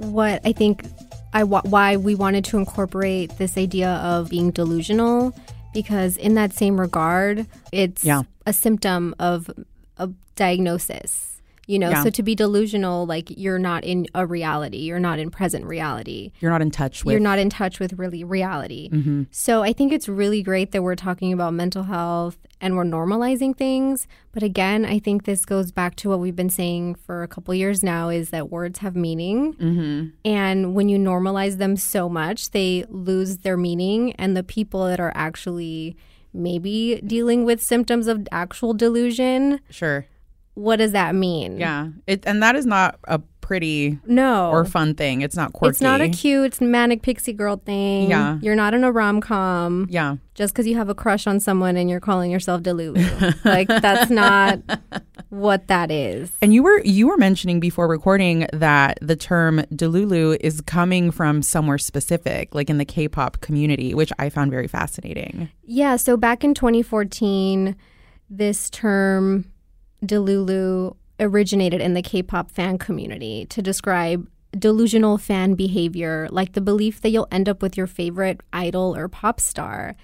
what 0.00 0.40
I 0.44 0.52
think 0.52 0.84
I 1.32 1.44
why 1.44 1.96
we 1.96 2.14
wanted 2.14 2.44
to 2.46 2.58
incorporate 2.58 3.36
this 3.38 3.56
idea 3.56 3.90
of 3.96 4.30
being 4.30 4.50
delusional 4.50 5.34
because 5.72 6.16
in 6.16 6.34
that 6.34 6.52
same 6.52 6.80
regard, 6.80 7.46
it's 7.72 8.02
Yeah. 8.04 8.22
a 8.46 8.52
symptom 8.52 9.14
of 9.18 9.48
a 9.98 10.08
diagnosis. 10.34 11.29
You 11.70 11.78
know, 11.78 11.90
Yeah. 11.90 12.02
so 12.02 12.10
to 12.10 12.22
be 12.24 12.34
delusional, 12.34 13.06
like 13.06 13.30
you're 13.36 13.58
not 13.70 13.84
in 13.84 14.06
a 14.12 14.26
reality, 14.26 14.78
you're 14.78 14.98
not 14.98 15.20
in 15.20 15.30
present 15.30 15.64
reality. 15.64 16.32
you're 16.40 16.50
not 16.50 16.62
in 16.62 16.70
touch 16.70 17.04
with 17.04 17.12
You're 17.12 17.20
not 17.20 17.38
in 17.38 17.48
touch 17.48 17.78
with 17.78 17.92
really 17.92 18.24
reality. 18.24 18.90
So 19.30 19.62
I 19.62 19.72
think 19.72 19.92
it's 19.92 20.08
really 20.08 20.42
great 20.42 20.72
that 20.72 20.82
we're 20.82 20.96
talking 20.96 21.32
about 21.32 21.54
mental 21.54 21.84
health 21.84 22.38
and 22.60 22.76
we're 22.76 22.84
normalizing 22.84 23.56
things. 23.56 24.08
But 24.32 24.42
again, 24.42 24.84
I 24.84 24.98
think 24.98 25.24
this 25.24 25.44
goes 25.44 25.70
back 25.70 25.94
to 25.96 26.08
what 26.08 26.18
we've 26.18 26.34
been 26.34 26.50
saying 26.50 26.96
for 26.96 27.22
a 27.22 27.28
couple 27.28 27.54
years 27.54 27.82
now 27.84 28.08
is 28.08 28.30
that 28.30 28.50
words 28.50 28.80
have 28.80 28.96
meaning. 28.96 29.54
Mm-hmm. 29.54 30.06
And 30.24 30.74
when 30.74 30.88
you 30.88 30.98
normalize 30.98 31.58
them 31.58 31.76
so 31.76 32.08
much, 32.08 32.50
they 32.50 32.84
lose 32.88 33.38
their 33.38 33.56
meaning. 33.56 34.12
And 34.14 34.36
the 34.36 34.42
people 34.42 34.86
that 34.86 34.98
are 34.98 35.12
actually 35.14 35.96
maybe 36.34 37.00
dealing 37.06 37.44
with 37.44 37.62
symptoms 37.62 38.06
of 38.08 38.26
actual 38.32 38.74
delusion, 38.74 39.60
sure 39.70 40.06
what 40.60 40.76
does 40.76 40.92
that 40.92 41.14
mean? 41.14 41.58
Yeah. 41.58 41.88
It 42.06 42.24
and 42.26 42.42
that 42.42 42.54
is 42.56 42.66
not 42.66 42.98
a 43.04 43.20
pretty 43.40 43.98
No. 44.06 44.50
or 44.50 44.64
fun 44.64 44.94
thing. 44.94 45.22
It's 45.22 45.34
not 45.34 45.52
quirky. 45.52 45.70
It's 45.70 45.80
not 45.80 46.00
a 46.00 46.08
cute 46.08 46.60
manic 46.60 47.02
pixie 47.02 47.32
girl 47.32 47.56
thing. 47.56 48.08
Yeah. 48.08 48.38
You're 48.40 48.54
not 48.54 48.74
in 48.74 48.84
a 48.84 48.92
rom 48.92 49.20
com. 49.20 49.88
Yeah. 49.90 50.16
Just 50.34 50.52
because 50.54 50.66
you 50.68 50.76
have 50.76 50.88
a 50.88 50.94
crush 50.94 51.26
on 51.26 51.40
someone 51.40 51.76
and 51.76 51.90
you're 51.90 51.98
calling 52.00 52.30
yourself 52.30 52.62
Delulu. 52.62 53.44
like, 53.44 53.66
that's 53.66 54.08
not 54.22 54.60
what 55.30 55.66
that 55.66 55.90
is. 55.90 56.30
And 56.42 56.54
you 56.54 56.62
were 56.62 56.80
you 56.84 57.08
were 57.08 57.16
mentioning 57.16 57.58
before 57.58 57.88
recording 57.88 58.46
that 58.52 58.98
the 59.02 59.16
term 59.16 59.62
Delulu 59.74 60.36
is 60.40 60.60
coming 60.60 61.10
from 61.10 61.42
somewhere 61.42 61.78
specific, 61.78 62.54
like 62.54 62.70
in 62.70 62.78
the 62.78 62.84
K-pop 62.84 63.40
community, 63.40 63.94
which 63.94 64.12
I 64.18 64.28
found 64.28 64.52
very 64.52 64.68
fascinating. 64.68 65.48
Yeah. 65.64 65.96
So 65.96 66.16
back 66.16 66.44
in 66.44 66.54
2014, 66.54 67.74
this 68.28 68.70
term 68.70 69.49
Delulu 70.04 70.96
originated 71.18 71.80
in 71.80 71.94
the 71.94 72.02
K 72.02 72.22
pop 72.22 72.50
fan 72.50 72.78
community 72.78 73.46
to 73.46 73.62
describe 73.62 74.28
delusional 74.58 75.18
fan 75.18 75.54
behavior, 75.54 76.28
like 76.30 76.54
the 76.54 76.60
belief 76.60 77.00
that 77.02 77.10
you'll 77.10 77.28
end 77.30 77.48
up 77.48 77.62
with 77.62 77.76
your 77.76 77.86
favorite 77.86 78.40
idol 78.52 78.96
or 78.96 79.08
pop 79.08 79.40
star. 79.40 79.94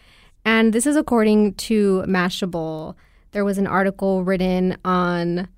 And 0.45 0.73
this 0.73 0.87
is 0.87 0.97
according 0.97 1.55
to 1.55 2.05
Mashable. 2.07 2.95
There 3.33 3.45
was 3.45 3.59
an 3.59 3.67
article 3.67 4.23
written 4.23 4.77
on 4.85 5.49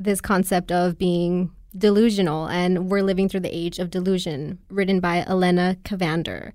this 0.00 0.20
concept 0.20 0.72
of 0.72 0.96
being 0.96 1.50
delusional, 1.76 2.48
and 2.48 2.90
we're 2.90 3.02
living 3.02 3.28
through 3.28 3.40
the 3.40 3.54
age 3.54 3.78
of 3.78 3.90
delusion, 3.90 4.58
written 4.70 5.00
by 5.00 5.24
Elena 5.26 5.76
Cavender. 5.84 6.52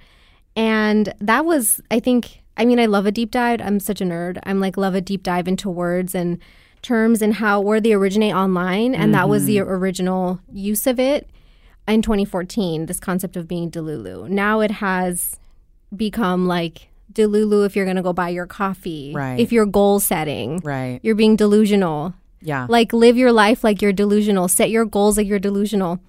And 0.55 1.13
that 1.19 1.45
was, 1.45 1.79
I 1.91 1.99
think, 1.99 2.41
I 2.57 2.65
mean, 2.65 2.79
I 2.79 2.87
love 2.87 3.05
a 3.05 3.11
deep 3.11 3.31
dive. 3.31 3.61
I'm 3.61 3.79
such 3.79 4.01
a 4.01 4.05
nerd. 4.05 4.39
I'm 4.43 4.59
like, 4.59 4.77
love 4.77 4.95
a 4.95 5.01
deep 5.01 5.23
dive 5.23 5.47
into 5.47 5.69
words 5.69 6.15
and 6.15 6.39
terms 6.87 7.21
and 7.21 7.35
how, 7.35 7.59
where 7.59 7.81
they 7.81 7.93
originate 7.93 8.33
online. 8.33 8.95
And 8.95 9.13
that 9.13 9.29
was 9.29 9.45
the 9.45 9.57
mm-hmm. 9.57 9.69
original 9.69 10.39
use 10.51 10.87
of 10.87 10.99
it 10.99 11.29
in 11.87 12.01
2014, 12.01 12.85
this 12.85 12.99
concept 12.99 13.35
of 13.35 13.47
being 13.47 13.69
Delulu. 13.69 14.29
Now 14.29 14.61
it 14.61 14.71
has 14.71 15.37
become 15.95 16.47
like 16.47 16.89
Delulu 17.13 17.65
if 17.65 17.75
you're 17.75 17.85
going 17.85 17.97
to 17.97 18.03
go 18.03 18.13
buy 18.13 18.29
your 18.29 18.47
coffee. 18.47 19.13
Right. 19.13 19.39
If 19.39 19.51
you're 19.51 19.65
goal 19.65 19.99
setting. 19.99 20.59
Right. 20.59 20.99
You're 21.03 21.15
being 21.15 21.35
delusional. 21.35 22.13
Yeah. 22.41 22.67
Like 22.69 22.93
live 22.93 23.17
your 23.17 23.31
life 23.31 23.63
like 23.63 23.81
you're 23.81 23.93
delusional. 23.93 24.47
Set 24.47 24.69
your 24.69 24.85
goals 24.85 25.17
like 25.17 25.27
you're 25.27 25.39
delusional. 25.39 25.99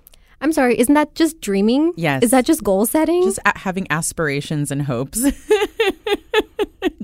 I'm 0.40 0.52
sorry, 0.52 0.78
isn't 0.78 0.94
that 0.94 1.16
just 1.16 1.40
dreaming? 1.40 1.92
Yes. 1.96 2.22
Is 2.22 2.30
that 2.30 2.44
just 2.44 2.62
goal 2.62 2.86
setting? 2.86 3.24
Just 3.24 3.40
a- 3.44 3.58
having 3.58 3.88
aspirations 3.90 4.70
and 4.70 4.82
hopes. 4.82 5.20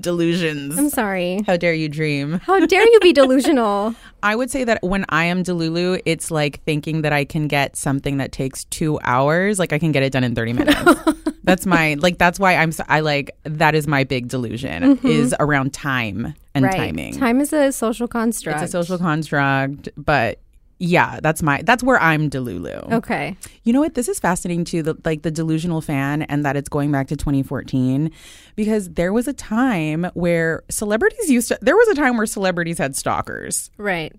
Delusions. 0.05 0.77
I'm 0.77 0.89
sorry. 0.89 1.41
How 1.47 1.57
dare 1.57 1.73
you 1.73 1.89
dream? 1.89 2.39
How 2.45 2.63
dare 2.63 2.87
you 2.87 2.99
be 2.99 3.11
delusional? 3.21 3.95
I 4.21 4.35
would 4.35 4.51
say 4.51 4.63
that 4.63 4.83
when 4.83 5.03
I 5.09 5.25
am 5.25 5.43
Delulu, 5.43 5.99
it's 6.05 6.29
like 6.29 6.63
thinking 6.63 7.01
that 7.01 7.11
I 7.11 7.25
can 7.25 7.47
get 7.47 7.75
something 7.75 8.17
that 8.17 8.31
takes 8.31 8.65
two 8.65 8.99
hours, 9.03 9.57
like 9.57 9.73
I 9.73 9.79
can 9.79 9.91
get 9.91 10.03
it 10.03 10.13
done 10.13 10.23
in 10.23 10.35
30 10.35 10.53
minutes. 10.53 11.01
that's 11.43 11.65
my, 11.65 11.95
like, 11.95 12.19
that's 12.19 12.39
why 12.39 12.55
I'm, 12.55 12.71
so, 12.71 12.83
I 12.87 12.99
like, 12.99 13.35
that 13.45 13.73
is 13.73 13.87
my 13.87 14.03
big 14.03 14.27
delusion 14.27 14.97
mm-hmm. 14.97 15.07
is 15.07 15.35
around 15.39 15.73
time 15.73 16.35
and 16.53 16.65
right. 16.65 16.75
timing. 16.75 17.17
Time 17.17 17.41
is 17.41 17.51
a 17.51 17.71
social 17.71 18.07
construct. 18.07 18.61
It's 18.61 18.69
a 18.69 18.71
social 18.71 18.99
construct, 18.99 19.89
but 19.97 20.39
yeah, 20.77 21.19
that's 21.21 21.41
my, 21.41 21.61
that's 21.63 21.83
where 21.83 22.01
I'm 22.01 22.29
Delulu. 22.29 22.91
Okay. 22.91 23.37
You 23.63 23.71
know 23.71 23.79
what? 23.79 23.93
This 23.93 24.09
is 24.09 24.19
fascinating 24.19 24.65
too, 24.65 24.83
the, 24.83 24.95
like 25.05 25.21
the 25.21 25.31
delusional 25.31 25.81
fan, 25.81 26.23
and 26.23 26.43
that 26.43 26.57
it's 26.57 26.67
going 26.67 26.91
back 26.91 27.07
to 27.07 27.15
2014, 27.15 28.11
because 28.55 28.89
there 28.89 29.13
was 29.13 29.27
a 29.27 29.33
time 29.33 30.05
where 30.13 30.63
celebrities 30.69 31.29
used 31.29 31.47
to. 31.47 31.57
There 31.61 31.75
was 31.75 31.87
a 31.87 31.95
time 31.95 32.17
where 32.17 32.25
celebrities 32.25 32.77
had 32.77 32.95
stalkers. 32.95 33.71
Right. 33.77 34.13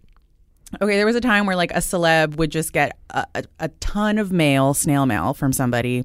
Okay, 0.81 0.97
there 0.97 1.07
was 1.07 1.17
a 1.17 1.21
time 1.21 1.47
where 1.47 1.57
like 1.57 1.71
a 1.73 1.79
celeb 1.79 2.37
would 2.37 2.51
just 2.51 2.73
get 2.73 2.99
a, 3.11 3.27
a, 3.35 3.45
a 3.61 3.69
ton 3.81 4.19
of 4.19 4.33
mail, 4.33 4.73
snail 4.73 5.07
mail 5.07 5.35
from 5.35 5.53
somebody. 5.53 6.05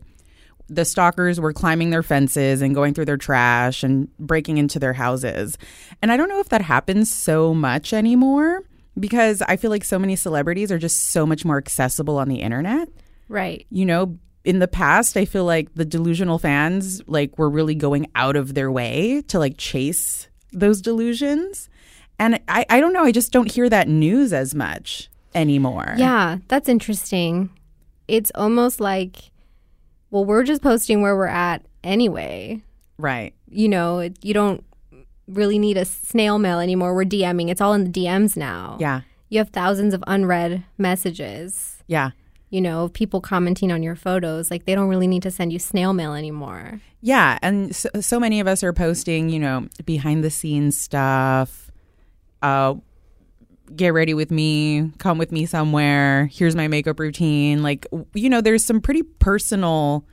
The 0.68 0.86
stalkers 0.86 1.40
were 1.40 1.52
climbing 1.52 1.90
their 1.90 2.04
fences 2.04 2.62
and 2.62 2.76
going 2.76 2.94
through 2.94 3.06
their 3.06 3.18
trash 3.18 3.84
and 3.84 4.08
breaking 4.18 4.58
into 4.58 4.80
their 4.80 4.94
houses. 4.94 5.58
And 6.02 6.12
I 6.12 6.18
don't 6.18 6.30
know 6.30 6.40
if 6.40 6.50
that 6.50 6.62
happens 6.62 7.14
so 7.14 7.54
much 7.54 7.92
anymore 7.92 8.64
because 9.02 9.42
I 9.42 9.58
feel 9.58 9.70
like 9.72 9.84
so 9.84 10.00
many 10.00 10.16
celebrities 10.16 10.72
are 10.72 10.78
just 10.78 11.08
so 11.08 11.26
much 11.26 11.44
more 11.44 11.58
accessible 11.58 12.18
on 12.18 12.30
the 12.30 12.38
internet 12.42 12.88
Right. 13.28 13.66
you 13.70 13.86
know 13.86 14.18
in 14.44 14.58
the 14.60 14.68
past 14.68 15.16
i 15.18 15.24
feel 15.26 15.46
like 15.46 15.74
the 15.76 15.86
delusional 15.86 16.40
fans 16.40 17.02
like 17.08 17.38
were 17.38 17.50
really 17.50 17.76
going 17.76 18.08
out 18.16 18.36
of 18.36 18.54
their 18.56 18.72
way 18.72 19.22
to 19.28 19.38
like 19.38 19.56
chase 19.58 20.28
those 20.52 20.82
delusions 20.82 21.70
and 22.18 22.40
i 22.48 22.66
i 22.70 22.80
don't 22.82 22.92
know 22.92 23.04
i 23.04 23.12
just 23.12 23.32
don't 23.32 23.52
hear 23.52 23.70
that 23.70 23.88
news 23.88 24.34
as 24.34 24.56
much 24.56 25.10
anymore 25.36 25.94
Yeah, 25.98 26.38
that's 26.50 26.68
interesting. 26.68 27.52
It's 28.08 28.32
almost 28.36 28.82
like, 28.82 29.32
well, 30.10 30.26
we're 30.26 30.44
just 30.44 30.62
posting 30.62 31.02
where 31.02 31.16
we're 31.16 31.28
at 31.28 31.64
anyway. 31.86 32.62
right 32.98 33.34
You 33.48 33.70
know, 33.70 34.10
you 34.22 34.34
don't 34.34 34.66
really 35.34 35.58
need 35.60 35.78
a 35.78 35.86
snail 35.86 36.38
mail 36.40 36.60
anymore. 36.60 36.94
We're 36.94 37.06
DMing. 37.06 37.50
It's 37.50 37.62
all 37.62 37.74
in 37.74 37.84
the 37.84 37.90
DMs 37.92 38.36
now. 38.38 38.78
yeah 38.80 39.02
You 39.30 39.40
have 39.40 39.50
thousands 39.50 39.94
of 39.94 40.04
unread 40.08 40.64
messages. 40.78 41.78
yeah 41.88 42.12
You 42.50 42.62
know, 42.62 42.90
people 42.90 43.22
commenting 43.22 43.72
on 43.72 43.82
your 43.84 43.96
photos. 43.96 44.52
Like 44.52 44.66
they 44.66 44.76
don't 44.76 44.90
really 44.90 45.08
need 45.08 45.24
to 45.24 45.32
send 45.32 45.52
you 45.54 45.60
snail 45.60 45.94
mail 45.94 46.14
anymore. 46.14 46.82
yeah 47.02 47.40
and 47.42 47.76
so, 47.76 47.90
so 48.00 48.20
many 48.20 48.40
of 48.40 48.48
us 48.48 48.64
are 48.64 48.74
posting 48.74 49.30
you 49.30 49.40
know 49.40 49.68
behind 49.86 50.24
the 50.24 50.30
scenes 50.30 50.80
stuff 50.80 51.72
uh 52.44 52.74
get 53.76 53.94
ready 53.94 54.14
with 54.14 54.32
me 54.32 54.92
come 54.98 55.18
with 55.18 55.32
me 55.32 55.46
somewhere 55.46 56.28
here's 56.32 56.56
my 56.56 56.68
makeup 56.68 57.00
routine 57.00 57.64
like 57.64 57.88
you 58.14 58.30
know 58.30 58.42
there's 58.42 58.64
some 58.66 58.82
pretty 58.82 59.02
personal 59.20 60.06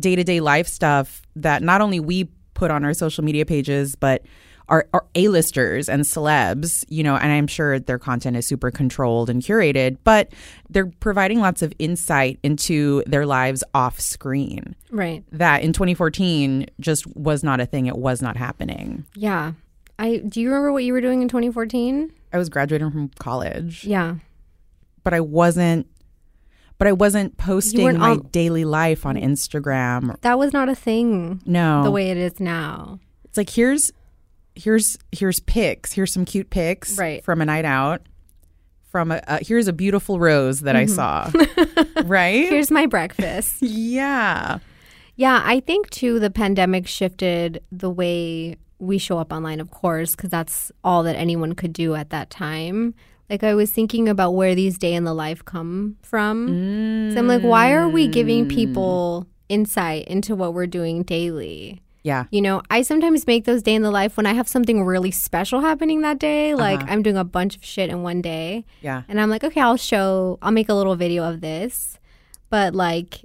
day-to-day 0.00 0.40
life 0.40 0.66
stuff 0.66 1.22
that 1.36 1.62
not 1.62 1.80
only 1.80 2.00
we 2.00 2.28
put 2.54 2.70
on 2.70 2.84
our 2.84 2.94
social 2.94 3.24
media 3.24 3.44
pages 3.46 3.94
but 3.96 4.22
our, 4.68 4.86
our 4.94 5.04
a-listers 5.16 5.88
and 5.88 6.02
celebs 6.04 6.84
you 6.88 7.02
know 7.02 7.16
and 7.16 7.32
i'm 7.32 7.46
sure 7.46 7.78
their 7.80 7.98
content 7.98 8.36
is 8.36 8.46
super 8.46 8.70
controlled 8.70 9.28
and 9.28 9.42
curated 9.42 9.96
but 10.04 10.32
they're 10.70 10.86
providing 11.00 11.40
lots 11.40 11.62
of 11.62 11.72
insight 11.78 12.38
into 12.42 13.02
their 13.06 13.26
lives 13.26 13.64
off 13.74 13.98
screen 14.00 14.74
Right. 14.90 15.24
that 15.32 15.62
in 15.62 15.72
2014 15.72 16.66
just 16.80 17.06
was 17.16 17.42
not 17.42 17.60
a 17.60 17.66
thing 17.66 17.86
it 17.86 17.96
was 17.96 18.22
not 18.22 18.36
happening 18.36 19.04
Yeah. 19.16 19.52
I 19.98 20.18
do 20.18 20.40
you 20.40 20.48
remember 20.48 20.72
what 20.72 20.84
you 20.84 20.92
were 20.92 21.00
doing 21.00 21.22
in 21.22 21.28
2014? 21.28 22.12
i 22.32 22.38
was 22.38 22.48
graduating 22.48 22.90
from 22.90 23.08
college 23.18 23.84
Yeah. 23.84 24.16
but 25.04 25.12
i 25.12 25.20
wasn't 25.20 25.86
but 26.82 26.88
i 26.88 26.92
wasn't 26.92 27.36
posting 27.38 27.96
my 27.98 28.10
on- 28.10 28.28
daily 28.32 28.64
life 28.64 29.06
on 29.06 29.14
instagram 29.14 30.20
That 30.22 30.36
was 30.38 30.52
not 30.52 30.68
a 30.68 30.74
thing 30.74 31.40
no 31.46 31.82
the 31.84 31.90
way 31.92 32.10
it 32.10 32.16
is 32.16 32.40
now. 32.40 32.98
it's 33.24 33.36
like 33.36 33.50
here's 33.50 33.92
here's 34.56 34.96
here's 35.12 35.38
pics 35.40 35.92
here's 35.92 36.12
some 36.12 36.24
cute 36.24 36.50
pics 36.50 36.98
Right. 36.98 37.24
from 37.24 37.40
a 37.40 37.44
night 37.44 37.64
out 37.64 38.02
from 38.90 39.12
a 39.12 39.22
uh, 39.26 39.38
here's 39.40 39.68
a 39.68 39.72
beautiful 39.72 40.18
rose 40.18 40.60
that 40.60 40.74
i 40.76 40.86
saw 40.86 41.30
right 42.04 42.48
Here's 42.48 42.70
my 42.70 42.86
breakfast. 42.86 43.56
yeah 43.62 44.58
Yeah, 45.16 45.40
I 45.44 45.60
think 45.60 45.88
too 45.90 46.18
the 46.18 46.30
pandemic 46.30 46.86
shifted 46.88 47.62
the 47.70 47.90
way 47.90 48.56
we 48.78 48.98
show 48.98 49.16
up 49.18 49.32
online, 49.32 49.60
of 49.60 49.70
course, 49.70 50.16
because 50.16 50.30
that's 50.30 50.72
all 50.82 51.02
that 51.04 51.14
anyone 51.16 51.52
could 51.54 51.72
do 51.72 51.94
at 51.94 52.10
that 52.10 52.28
time. 52.30 52.94
Like 53.32 53.44
I 53.44 53.54
was 53.54 53.70
thinking 53.70 54.10
about 54.10 54.32
where 54.32 54.54
these 54.54 54.76
day 54.76 54.92
in 54.92 55.04
the 55.04 55.14
life 55.14 55.42
come 55.42 55.96
from. 56.02 57.10
So 57.14 57.18
I'm 57.18 57.26
like, 57.26 57.40
why 57.40 57.72
are 57.72 57.88
we 57.88 58.06
giving 58.06 58.44
mm. 58.44 58.50
people 58.50 59.26
insight 59.48 60.06
into 60.06 60.36
what 60.36 60.52
we're 60.52 60.66
doing 60.66 61.02
daily? 61.02 61.80
yeah 62.02 62.26
You 62.30 62.42
know, 62.42 62.60
I 62.68 62.82
sometimes 62.82 63.26
make 63.26 63.46
those 63.46 63.62
day 63.62 63.74
in 63.74 63.80
the 63.80 63.90
life 63.90 64.18
when 64.18 64.26
I 64.26 64.34
have 64.34 64.48
something 64.48 64.84
really 64.84 65.10
special 65.10 65.60
happening 65.60 66.02
that 66.02 66.18
day. 66.18 66.52
Uh-huh. 66.52 66.62
Like 66.62 66.82
I'm 66.90 67.02
doing 67.02 67.16
a 67.16 67.24
bunch 67.24 67.56
of 67.56 67.64
shit 67.64 67.88
in 67.88 68.02
one 68.02 68.20
day. 68.20 68.66
yeah 68.82 69.04
And 69.08 69.18
I'm 69.18 69.30
like, 69.30 69.44
okay, 69.44 69.62
I'll 69.62 69.78
show, 69.78 70.38
I'll 70.42 70.52
make 70.52 70.68
a 70.68 70.74
little 70.74 70.94
video 70.94 71.24
of 71.24 71.40
this. 71.40 71.98
But 72.50 72.74
like, 72.74 73.24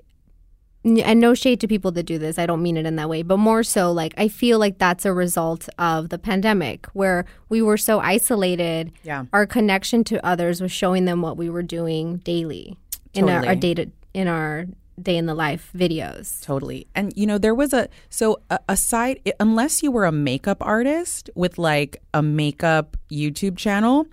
and 0.87 1.19
no 1.19 1.33
shade 1.33 1.59
to 1.61 1.67
people 1.67 1.91
that 1.91 2.03
do 2.03 2.17
this. 2.17 2.39
I 2.39 2.45
don't 2.45 2.61
mean 2.61 2.77
it 2.77 2.85
in 2.85 2.95
that 2.95 3.09
way. 3.09 3.21
But 3.23 3.37
more 3.37 3.63
so, 3.63 3.91
like, 3.91 4.13
I 4.17 4.27
feel 4.27 4.59
like 4.59 4.77
that's 4.77 5.05
a 5.05 5.13
result 5.13 5.67
of 5.77 6.09
the 6.09 6.17
pandemic 6.17 6.87
where 6.93 7.25
we 7.49 7.61
were 7.61 7.77
so 7.77 7.99
isolated. 7.99 8.91
Yeah. 9.03 9.25
Our 9.33 9.45
connection 9.45 10.03
to 10.05 10.25
others 10.25 10.61
was 10.61 10.71
showing 10.71 11.05
them 11.05 11.21
what 11.21 11.37
we 11.37 11.49
were 11.49 11.63
doing 11.63 12.17
daily 12.17 12.77
in 13.13 13.29
our, 13.29 13.37
our 13.37 13.41
Totally. 13.41 13.55
data, 13.59 13.91
in 14.13 14.27
our 14.27 14.65
day 15.01 15.17
in 15.17 15.25
the 15.25 15.35
life 15.35 15.69
videos. 15.75 16.41
Totally. 16.43 16.87
And 16.95 17.13
you 17.15 17.27
know, 17.27 17.37
there 17.37 17.55
was 17.55 17.73
a 17.73 17.87
so 18.09 18.41
aside 18.67 19.21
unless 19.39 19.83
you 19.83 19.91
were 19.91 20.05
a 20.05 20.11
makeup 20.11 20.57
artist 20.61 21.29
with 21.35 21.57
like 21.57 22.01
a 22.13 22.21
makeup 22.21 22.97
YouTube 23.11 23.57
channel, 23.57 24.07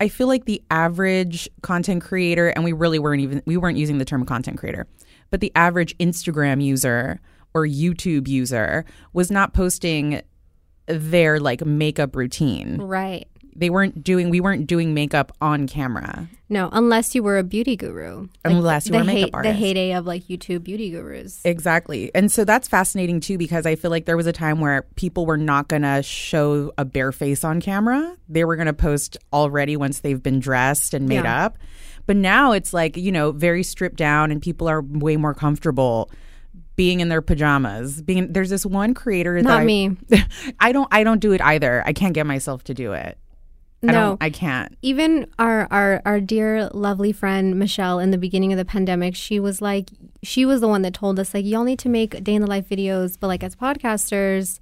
I 0.00 0.08
feel 0.08 0.26
like 0.26 0.44
the 0.44 0.62
average 0.70 1.48
content 1.62 2.02
creator 2.02 2.48
and 2.48 2.64
we 2.64 2.72
really 2.72 2.98
weren't 2.98 3.22
even 3.22 3.42
we 3.46 3.56
weren't 3.56 3.78
using 3.78 3.98
the 3.98 4.04
term 4.04 4.26
content 4.26 4.58
creator, 4.58 4.86
but 5.36 5.42
the 5.42 5.52
average 5.54 5.94
Instagram 5.98 6.64
user 6.64 7.20
or 7.52 7.66
YouTube 7.66 8.26
user 8.26 8.86
was 9.12 9.30
not 9.30 9.52
posting 9.52 10.22
their 10.86 11.38
like 11.38 11.62
makeup 11.66 12.16
routine. 12.16 12.78
Right. 12.80 13.26
they 13.54 13.68
weren't 13.68 14.02
doing 14.02 14.30
we 14.30 14.40
weren't 14.40 14.66
doing 14.66 14.94
makeup 14.94 15.30
on 15.42 15.66
camera 15.66 16.26
No, 16.48 16.68
unless 16.72 17.14
you 17.14 17.22
were 17.22 17.36
a 17.38 17.42
beauty 17.42 17.76
guru. 17.76 18.28
Unless 18.46 18.86
you 18.86 18.92
the 18.92 18.98
were 18.98 19.02
a 19.02 19.06
makeup 19.06 19.30
The 19.32 19.36
artist. 19.36 19.52
The 19.54 19.58
heyday 19.66 19.92
of 19.92 20.06
like 20.06 20.24
YouTube 20.24 20.62
beauty 20.62 20.90
gurus. 20.90 21.40
Exactly. 21.44 22.10
And 22.14 22.32
so 22.32 22.44
that's 22.46 22.66
fascinating 22.68 23.20
too 23.20 23.36
because 23.36 23.66
I 23.66 23.74
feel 23.76 23.90
like 23.90 24.06
there 24.06 24.16
was 24.16 24.26
a 24.26 24.32
time 24.32 24.60
where 24.60 24.82
people 24.94 25.26
were 25.26 25.36
not 25.38 25.68
going 25.68 25.82
to 25.82 26.02
show 26.02 26.72
a 26.78 26.84
bare 26.86 27.12
face 27.12 27.44
on 27.44 27.60
camera. 27.60 28.16
They 28.28 28.44
were 28.44 28.56
going 28.56 28.66
to 28.68 28.72
post 28.88 29.18
already 29.34 29.76
once 29.76 30.00
they've 30.00 30.22
been 30.22 30.40
dressed 30.40 30.94
and 30.94 31.06
made 31.06 31.24
Yeah. 31.24 31.44
up. 31.46 31.58
But 32.06 32.16
now 32.16 32.52
it's 32.52 32.72
like, 32.72 32.96
you 32.96 33.10
know, 33.12 33.32
very 33.32 33.62
stripped 33.62 33.96
down 33.96 34.30
and 34.30 34.40
people 34.40 34.68
are 34.68 34.80
way 34.82 35.16
more 35.16 35.34
comfortable 35.34 36.10
being 36.76 37.00
in 37.00 37.08
their 37.08 37.22
pajamas. 37.22 38.02
Being 38.02 38.32
there's 38.32 38.50
this 38.50 38.64
one 38.66 38.94
creator 38.94 39.36
that 39.36 39.48
Not 39.48 39.60
I- 39.62 39.64
me. 39.64 39.96
I 40.60 40.72
don't 40.72 40.88
I 40.92 41.04
don't 41.04 41.20
do 41.20 41.32
it 41.32 41.40
either. 41.40 41.82
I 41.84 41.92
can't 41.92 42.14
get 42.14 42.26
myself 42.26 42.64
to 42.64 42.74
do 42.74 42.92
it. 42.92 43.18
No. 43.82 43.92
don't 43.92 44.22
I 44.22 44.30
can't. 44.30 44.76
Even 44.82 45.26
our, 45.38 45.68
our 45.70 46.02
our 46.04 46.20
dear 46.20 46.68
lovely 46.72 47.12
friend 47.12 47.58
Michelle 47.58 47.98
in 47.98 48.10
the 48.10 48.18
beginning 48.18 48.52
of 48.52 48.56
the 48.56 48.64
pandemic, 48.64 49.14
she 49.14 49.38
was 49.38 49.60
like 49.60 49.90
she 50.22 50.44
was 50.44 50.60
the 50.60 50.68
one 50.68 50.82
that 50.82 50.94
told 50.94 51.18
us 51.20 51.34
like 51.34 51.44
y'all 51.44 51.64
need 51.64 51.78
to 51.80 51.88
make 51.88 52.22
day 52.24 52.34
in 52.34 52.42
the 52.42 52.48
life 52.48 52.68
videos, 52.68 53.16
but 53.18 53.26
like 53.28 53.42
as 53.44 53.54
podcasters 53.54 54.60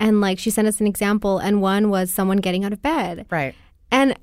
and 0.00 0.20
like 0.20 0.38
she 0.38 0.50
sent 0.50 0.68
us 0.68 0.80
an 0.80 0.86
example 0.86 1.38
and 1.38 1.62
one 1.62 1.90
was 1.90 2.12
someone 2.12 2.38
getting 2.38 2.64
out 2.64 2.72
of 2.72 2.82
bed. 2.82 3.26
Right. 3.30 3.54
And 3.90 4.18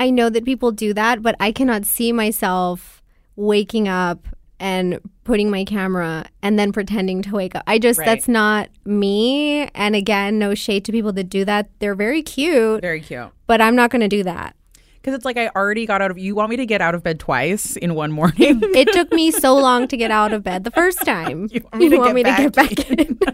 I 0.00 0.10
know 0.10 0.30
that 0.30 0.44
people 0.44 0.72
do 0.72 0.92
that, 0.94 1.22
but 1.22 1.36
I 1.38 1.52
cannot 1.52 1.84
see 1.84 2.10
myself 2.10 3.02
waking 3.36 3.86
up 3.86 4.26
and 4.58 4.98
putting 5.24 5.50
my 5.50 5.64
camera 5.64 6.24
and 6.42 6.58
then 6.58 6.72
pretending 6.72 7.22
to 7.22 7.32
wake 7.34 7.54
up. 7.54 7.62
I 7.66 7.78
just 7.78 7.98
Right. 7.98 8.06
that's 8.06 8.26
not 8.28 8.68
me. 8.84 9.68
And 9.74 9.94
again, 9.94 10.38
no 10.38 10.54
shade 10.54 10.84
to 10.86 10.92
people 10.92 11.12
that 11.12 11.24
do 11.30 11.44
that. 11.44 11.70
They're 11.78 11.94
very 11.94 12.22
cute, 12.22 12.80
Very 12.82 13.00
cute. 13.00 13.28
but 13.46 13.60
I'm 13.60 13.76
not 13.76 13.90
going 13.90 14.00
to 14.02 14.08
do 14.08 14.22
that. 14.24 14.56
Cuz 15.02 15.14
it's 15.14 15.24
like 15.24 15.38
I 15.38 15.48
already 15.56 15.86
got 15.86 16.02
out 16.02 16.10
of 16.10 16.18
you 16.18 16.34
want 16.34 16.50
me 16.50 16.56
to 16.56 16.66
get 16.66 16.82
out 16.82 16.94
of 16.94 17.02
bed 17.02 17.18
twice 17.18 17.76
in 17.76 17.94
one 17.94 18.12
morning? 18.12 18.60
It 18.74 18.92
took 18.92 19.10
me 19.12 19.30
so 19.30 19.54
long 19.56 19.88
to 19.88 19.96
get 19.96 20.10
out 20.10 20.32
of 20.34 20.42
bed 20.42 20.64
the 20.64 20.70
first 20.70 21.00
time. 21.06 21.48
You 21.52 21.62
want 21.62 21.76
me 21.76 21.88
to 21.88 21.96
get 21.98 22.14
me 22.14 22.22
to 22.24 22.30
get 22.36 22.52
back 22.54 22.90
in? 22.90 23.18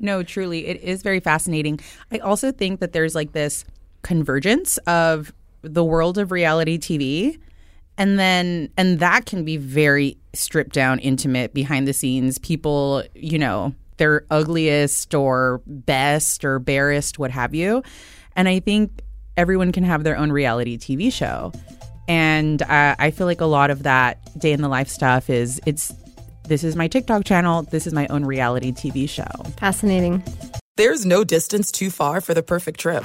No, 0.00 0.22
truly, 0.22 0.66
it 0.66 0.80
is 0.80 1.02
very 1.02 1.18
fascinating. 1.18 1.80
I 2.12 2.18
also 2.18 2.52
think 2.52 2.78
that 2.78 2.92
there's 2.92 3.16
like 3.16 3.32
this 3.32 3.64
convergence 4.02 4.78
of 4.86 5.32
the 5.74 5.84
world 5.84 6.18
of 6.18 6.32
reality 6.32 6.78
TV 6.78 7.38
and 7.98 8.18
then 8.18 8.70
and 8.76 9.00
that 9.00 9.26
can 9.26 9.44
be 9.44 9.56
very 9.56 10.16
stripped 10.32 10.72
down 10.72 11.00
intimate 11.00 11.52
behind 11.52 11.86
the 11.86 11.92
scenes. 11.92 12.38
People 12.38 13.02
you 13.14 13.38
know 13.38 13.74
their 13.98 14.24
ugliest 14.30 15.12
or 15.14 15.60
best 15.66 16.44
or 16.44 16.60
barest 16.60 17.18
what 17.18 17.32
have 17.32 17.54
you. 17.54 17.82
And 18.36 18.48
i 18.48 18.60
think 18.60 19.02
everyone 19.36 19.72
can 19.72 19.84
have 19.84 20.04
their 20.04 20.16
own 20.16 20.32
reality 20.32 20.78
tv 20.78 21.12
show. 21.12 21.52
And 22.06 22.62
uh, 22.62 22.94
i 22.98 23.10
feel 23.10 23.26
like 23.26 23.40
a 23.40 23.46
lot 23.46 23.70
of 23.70 23.82
that 23.82 24.18
day 24.38 24.52
in 24.52 24.62
the 24.62 24.68
life 24.68 24.88
stuff 24.88 25.28
is 25.28 25.60
it's 25.66 25.92
this 26.44 26.64
is 26.64 26.76
my 26.76 26.88
tiktok 26.88 27.24
channel. 27.24 27.64
This 27.64 27.86
is 27.86 27.92
my 27.92 28.06
own 28.06 28.24
reality 28.24 28.72
tv 28.72 29.08
show. 29.08 29.26
Fascinating. 29.58 30.22
There's 30.76 31.04
no 31.04 31.24
distance 31.24 31.72
too 31.72 31.90
far 31.90 32.20
for 32.20 32.32
the 32.32 32.42
perfect 32.44 32.78
trip 32.78 33.04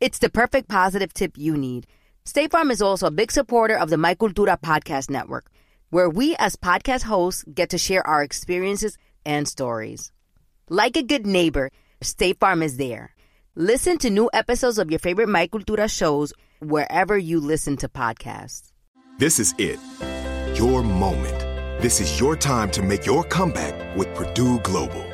It's 0.00 0.18
the 0.18 0.28
perfect 0.28 0.68
positive 0.68 1.12
tip 1.12 1.38
you 1.38 1.56
need. 1.56 1.86
State 2.24 2.50
Farm 2.50 2.70
is 2.70 2.82
also 2.82 3.06
a 3.06 3.12
big 3.12 3.30
supporter 3.30 3.76
of 3.76 3.90
the 3.90 3.96
My 3.96 4.14
Cultura 4.14 4.60
podcast 4.60 5.08
network, 5.08 5.46
where 5.90 6.10
we 6.10 6.34
as 6.36 6.56
podcast 6.56 7.02
hosts 7.02 7.44
get 7.54 7.70
to 7.70 7.78
share 7.78 8.06
our 8.06 8.22
experiences 8.22 8.98
and 9.24 9.46
stories. 9.46 10.10
Like 10.68 10.96
a 10.96 11.02
good 11.02 11.26
neighbor, 11.26 11.70
State 12.00 12.40
Farm 12.40 12.62
is 12.62 12.76
there. 12.76 13.14
Listen 13.54 13.98
to 13.98 14.10
new 14.10 14.28
episodes 14.32 14.78
of 14.78 14.90
your 14.90 14.98
favorite 14.98 15.28
My 15.28 15.46
Cultura 15.46 15.88
shows 15.88 16.32
wherever 16.58 17.16
you 17.16 17.38
listen 17.38 17.76
to 17.78 17.88
podcasts. 17.88 18.72
This 19.18 19.38
is 19.38 19.54
it. 19.58 19.78
Your 20.58 20.82
moment. 20.82 21.38
This 21.80 22.00
is 22.00 22.18
your 22.18 22.34
time 22.36 22.70
to 22.72 22.82
make 22.82 23.06
your 23.06 23.22
comeback 23.24 23.96
with 23.96 24.12
Purdue 24.14 24.58
Global. 24.60 25.13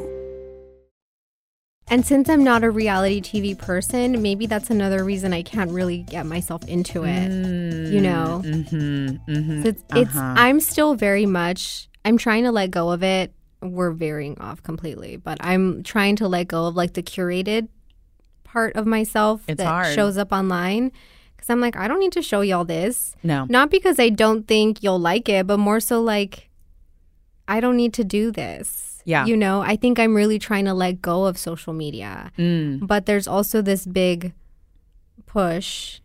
And 1.91 2.05
since 2.05 2.29
I'm 2.29 2.43
not 2.43 2.63
a 2.63 2.71
reality 2.71 3.21
TV 3.21 3.57
person, 3.57 4.21
maybe 4.21 4.45
that's 4.45 4.69
another 4.69 5.03
reason 5.03 5.33
I 5.33 5.43
can't 5.43 5.69
really 5.71 6.03
get 6.03 6.25
myself 6.25 6.65
into 6.65 7.03
it. 7.03 7.29
you 7.91 7.99
know, 7.99 8.41
mm-hmm, 8.45 9.31
mm-hmm. 9.31 9.61
So 9.63 9.69
it's, 9.69 9.83
it's 9.93 10.15
Uh-huh. 10.15 10.33
I'm 10.37 10.61
still 10.61 10.95
very 10.95 11.25
much 11.25 11.89
I'm 12.05 12.17
trying 12.17 12.45
to 12.45 12.51
let 12.51 12.71
go 12.71 12.91
of 12.91 13.03
it. 13.03 13.33
We're 13.61 13.91
veering 13.91 14.39
off 14.39 14.63
completely, 14.63 15.17
but 15.17 15.37
I'm 15.41 15.83
trying 15.83 16.15
to 16.15 16.27
let 16.27 16.47
go 16.47 16.65
of 16.65 16.75
like 16.75 16.93
the 16.93 17.03
curated 17.03 17.67
part 18.43 18.75
of 18.75 18.87
myself 18.87 19.43
It's 19.47 19.57
that 19.57 19.67
hard. 19.67 19.93
shows 19.93 20.17
up 20.17 20.31
online. 20.31 20.91
Because 21.35 21.49
I'm 21.49 21.59
like, 21.59 21.75
I 21.75 21.87
don't 21.87 21.99
need 21.99 22.13
to 22.13 22.21
show 22.21 22.41
y'all 22.41 22.65
this. 22.65 23.15
no 23.21 23.45
Not 23.49 23.69
because 23.69 23.99
I 23.99 24.09
don't 24.09 24.47
think 24.47 24.81
you'll 24.81 24.99
like 24.99 25.27
it, 25.27 25.45
but 25.45 25.57
more 25.57 25.79
so 25.79 26.01
like, 26.01 26.49
I 27.47 27.59
don't 27.59 27.75
need 27.75 27.93
to 27.95 28.03
do 28.03 28.31
this. 28.31 28.90
Yeah. 29.05 29.25
You 29.25 29.35
know, 29.35 29.61
I 29.61 29.75
think 29.75 29.99
I'm 29.99 30.13
really 30.15 30.37
trying 30.39 30.65
to 30.65 30.73
let 30.73 31.01
go 31.01 31.25
of 31.25 31.37
social 31.37 31.73
media. 31.73 32.31
Mm. 32.37 32.85
But 32.87 33.05
there's 33.05 33.27
also 33.27 33.61
this 33.61 33.85
big 33.85 34.33
push 35.25 35.99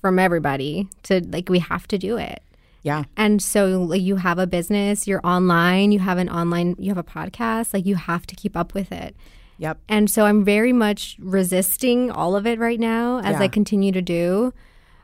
from 0.00 0.18
everybody 0.18 0.88
to 1.04 1.20
like, 1.28 1.48
we 1.48 1.58
have 1.58 1.86
to 1.88 1.98
do 1.98 2.16
it. 2.16 2.42
yeah 2.82 3.04
And 3.16 3.42
so 3.42 3.82
like, 3.82 4.00
you 4.00 4.16
have 4.16 4.38
a 4.38 4.46
business, 4.46 5.06
you're 5.06 5.20
online, 5.24 5.92
you 5.92 5.98
have 5.98 6.18
an 6.18 6.28
online, 6.30 6.76
you 6.78 6.88
have 6.90 6.98
a 6.98 7.02
podcast, 7.04 7.74
like 7.74 7.84
you 7.86 7.96
have 7.96 8.26
to 8.26 8.34
keep 8.34 8.56
up 8.56 8.72
with 8.74 8.90
it. 8.92 9.14
yep 9.58 9.78
And 9.88 10.08
so 10.10 10.24
I'm 10.24 10.44
very 10.44 10.72
much 10.72 11.16
resisting 11.20 12.10
all 12.10 12.34
of 12.36 12.46
it 12.46 12.58
right 12.58 12.80
now 12.80 13.18
as 13.20 13.34
Yeah. 13.34 13.42
I 13.42 13.48
continue 13.48 13.92
to 13.92 14.02
do. 14.02 14.52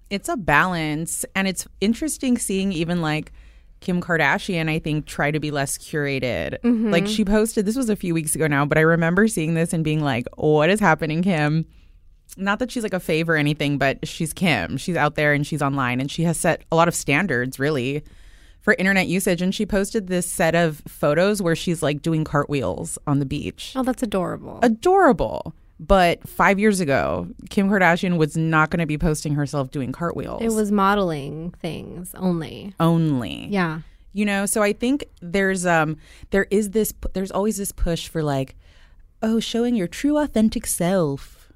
it's 0.09 0.29
a 0.29 0.37
balance 0.37 1.25
and 1.35 1.49
it's 1.49 1.67
interesting 1.81 2.39
seeing 2.39 2.73
even 2.73 3.03
like 3.03 3.33
Kim 3.81 4.01
Kardashian, 4.01 4.69
I 4.71 4.79
think, 4.79 5.07
try 5.07 5.31
to 5.31 5.39
be 5.39 5.51
less 5.51 5.77
curated. 5.79 6.59
Mhm. 6.63 6.91
Like 6.91 7.07
she 7.07 7.25
posted, 7.25 7.67
this 7.67 7.77
was 7.77 7.89
a 7.91 7.97
few 7.97 8.15
weeks 8.15 8.35
ago 8.35 8.47
now, 8.47 8.65
but 8.65 8.79
I 8.79 8.83
remember 8.83 9.29
seeing 9.29 9.55
this 9.55 9.73
and 9.73 9.85
being 9.85 10.03
like, 10.03 10.27
what 10.37 10.71
is 10.71 10.81
happening, 10.81 11.23
Kim? 11.23 11.67
Not 12.37 12.59
that 12.59 12.71
she's 12.71 12.83
like 12.83 12.95
a 12.95 12.99
fave 13.01 13.29
or 13.29 13.37
anything, 13.37 13.79
but 13.79 14.07
she's 14.07 14.33
Kim. 14.33 14.77
She's 14.77 14.97
out 14.97 15.15
there 15.15 15.33
and 15.33 15.47
she's 15.47 15.63
online 15.63 16.01
and 16.01 16.11
she 16.11 16.23
has 16.25 16.37
set 16.37 16.65
a 16.73 16.77
lot 16.77 16.89
of 16.89 16.95
standards, 16.95 17.59
really, 17.59 18.03
for 18.61 18.75
internet 18.75 19.07
usage. 19.07 19.41
And 19.41 19.55
she 19.55 19.65
posted 19.65 20.09
this 20.09 20.29
set 20.29 20.55
of 20.55 20.83
photos 20.89 21.41
where 21.41 21.55
she's 21.55 21.83
like 21.83 22.03
doing 22.03 22.25
cartwheels 22.25 22.99
on 23.07 23.21
the 23.21 23.27
beach. 23.27 23.73
Oh, 23.77 23.83
that's 23.85 24.03
adorable. 24.03 24.59
Adorable. 24.63 25.55
But 25.79 26.27
five 26.29 26.59
years 26.59 26.81
ago, 26.81 27.29
Kim 27.51 27.69
Kardashian 27.69 28.17
was 28.17 28.37
not 28.37 28.71
going 28.71 28.81
to 28.81 28.87
be 28.87 28.97
posting 28.97 29.35
herself 29.35 29.71
doing 29.71 29.93
cartwheels. 29.93 30.41
It 30.43 30.53
was 30.53 30.73
modeling 30.73 31.51
things 31.61 32.15
only. 32.15 32.75
only. 32.81 33.47
Yeah. 33.51 33.81
You 34.15 34.25
know, 34.25 34.47
so 34.47 34.63
I 34.63 34.73
think 34.73 35.05
there's 35.21 35.67
um 35.67 35.99
there 36.31 36.47
is 36.51 36.71
this 36.71 36.95
there's 37.13 37.31
always 37.31 37.59
this 37.59 37.73
push 37.73 38.09
for 38.09 38.23
like 38.23 38.57
oh, 39.23 39.41
showing 39.41 39.75
your 39.75 39.89
true 39.89 40.19
authentic 40.19 40.67
self, 40.67 41.51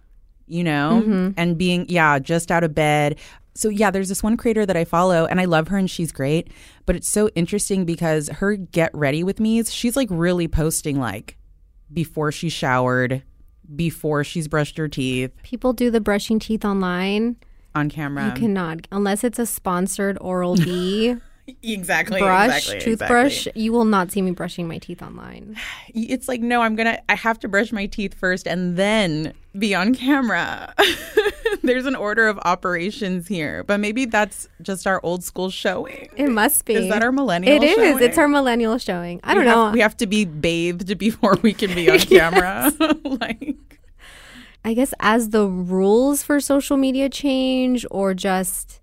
you 0.46 0.64
know, 0.64 1.02
Mhm. 1.06 1.34
and 1.36 1.56
being 1.56 1.86
yeah, 1.88 2.18
just 2.18 2.50
out 2.50 2.64
of 2.64 2.74
bed. 2.74 3.18
So 3.54 3.68
yeah, 3.70 3.90
there's 3.90 4.08
this 4.10 4.22
one 4.22 4.36
creator 4.36 4.64
that 4.66 4.76
I 4.76 4.84
follow 4.84 5.24
and 5.26 5.40
I 5.40 5.44
love 5.46 5.68
her 5.68 5.76
and 5.78 5.90
she's 5.90 6.12
great, 6.12 6.48
but 6.84 6.94
it's 6.96 7.08
so 7.08 7.28
interesting 7.34 7.84
because 7.86 8.28
her 8.28 8.56
get 8.56 8.94
ready 8.94 9.22
with 9.24 9.40
me, 9.40 9.62
she's 9.64 9.96
like 9.96 10.08
really 10.10 10.46
posting 10.48 10.98
like 11.00 11.36
before 11.92 12.30
she 12.32 12.48
showered, 12.48 13.22
before 13.76 14.24
she's 14.24 14.48
brushed 14.48 14.76
her 14.78 14.88
teeth 14.88 15.30
People 15.42 15.72
do 15.72 15.90
the 15.90 16.00
brushing 16.00 16.38
teeth 16.38 16.64
online. 16.64 17.36
on 17.74 17.88
camera. 17.90 18.26
you 18.26 18.32
cannot, 18.32 18.86
unless 18.92 19.22
it's 19.24 19.38
a 19.38 19.46
sponsored 19.46 20.18
Oral 20.20 20.56
B 20.64 21.16
exactly 21.64 22.20
brush, 22.20 22.58
exactly, 22.68 22.80
toothbrush. 22.80 23.38
exactly. 23.38 23.62
You 23.62 23.72
will 23.72 23.84
not 23.84 24.12
see 24.12 24.22
me 24.22 24.30
brushing 24.30 24.68
my 24.68 24.78
teeth 24.78 25.02
online. 25.02 25.56
it's 25.88 26.28
like 26.28 26.40
no 26.40 26.60
i'm 26.62 26.76
gonna 26.76 26.98
i 27.08 27.14
have 27.14 27.38
to 27.40 27.48
brush 27.48 27.72
my 27.72 27.86
teeth 27.86 28.14
first 28.14 28.46
and 28.46 28.76
then 28.76 29.32
be 29.58 29.74
on 29.74 29.92
camera 29.94 30.72
there's 31.70 31.86
an 31.86 31.94
order 31.96 32.26
of 32.26 32.38
operations 32.44 33.28
here 33.28 33.62
but 33.64 33.78
maybe 33.78 34.04
that's 34.04 34.48
just 34.60 34.86
our 34.86 35.00
old 35.02 35.22
school 35.24 35.48
showing 35.50 36.08
It 36.16 36.28
must 36.28 36.64
be. 36.64 36.74
Is 36.74 36.88
that 36.88 37.02
our 37.02 37.12
millennial 37.12 37.54
It 37.54 37.62
is. 37.62 37.74
showing? 37.76 38.02
It's 38.02 38.18
our 38.18 38.28
millennial 38.28 38.76
showing. 38.78 39.20
I 39.22 39.34
don't 39.34 39.46
have- 39.46 39.56
know. 39.56 39.70
we 39.70 39.80
have 39.80 39.96
to 39.98 40.06
be 40.06 40.24
bathed 40.24 40.98
before 40.98 41.36
we 41.42 41.52
can 41.52 41.72
be 41.74 41.88
on 41.94 41.98
camera 42.00 42.72
like 43.04 43.56
I 44.64 44.74
guess 44.74 44.92
as 45.00 45.30
the 45.30 45.46
rules 45.46 46.22
for 46.22 46.40
social 46.40 46.76
media 46.76 47.08
change 47.08 47.86
or 47.90 48.12
just 48.12 48.80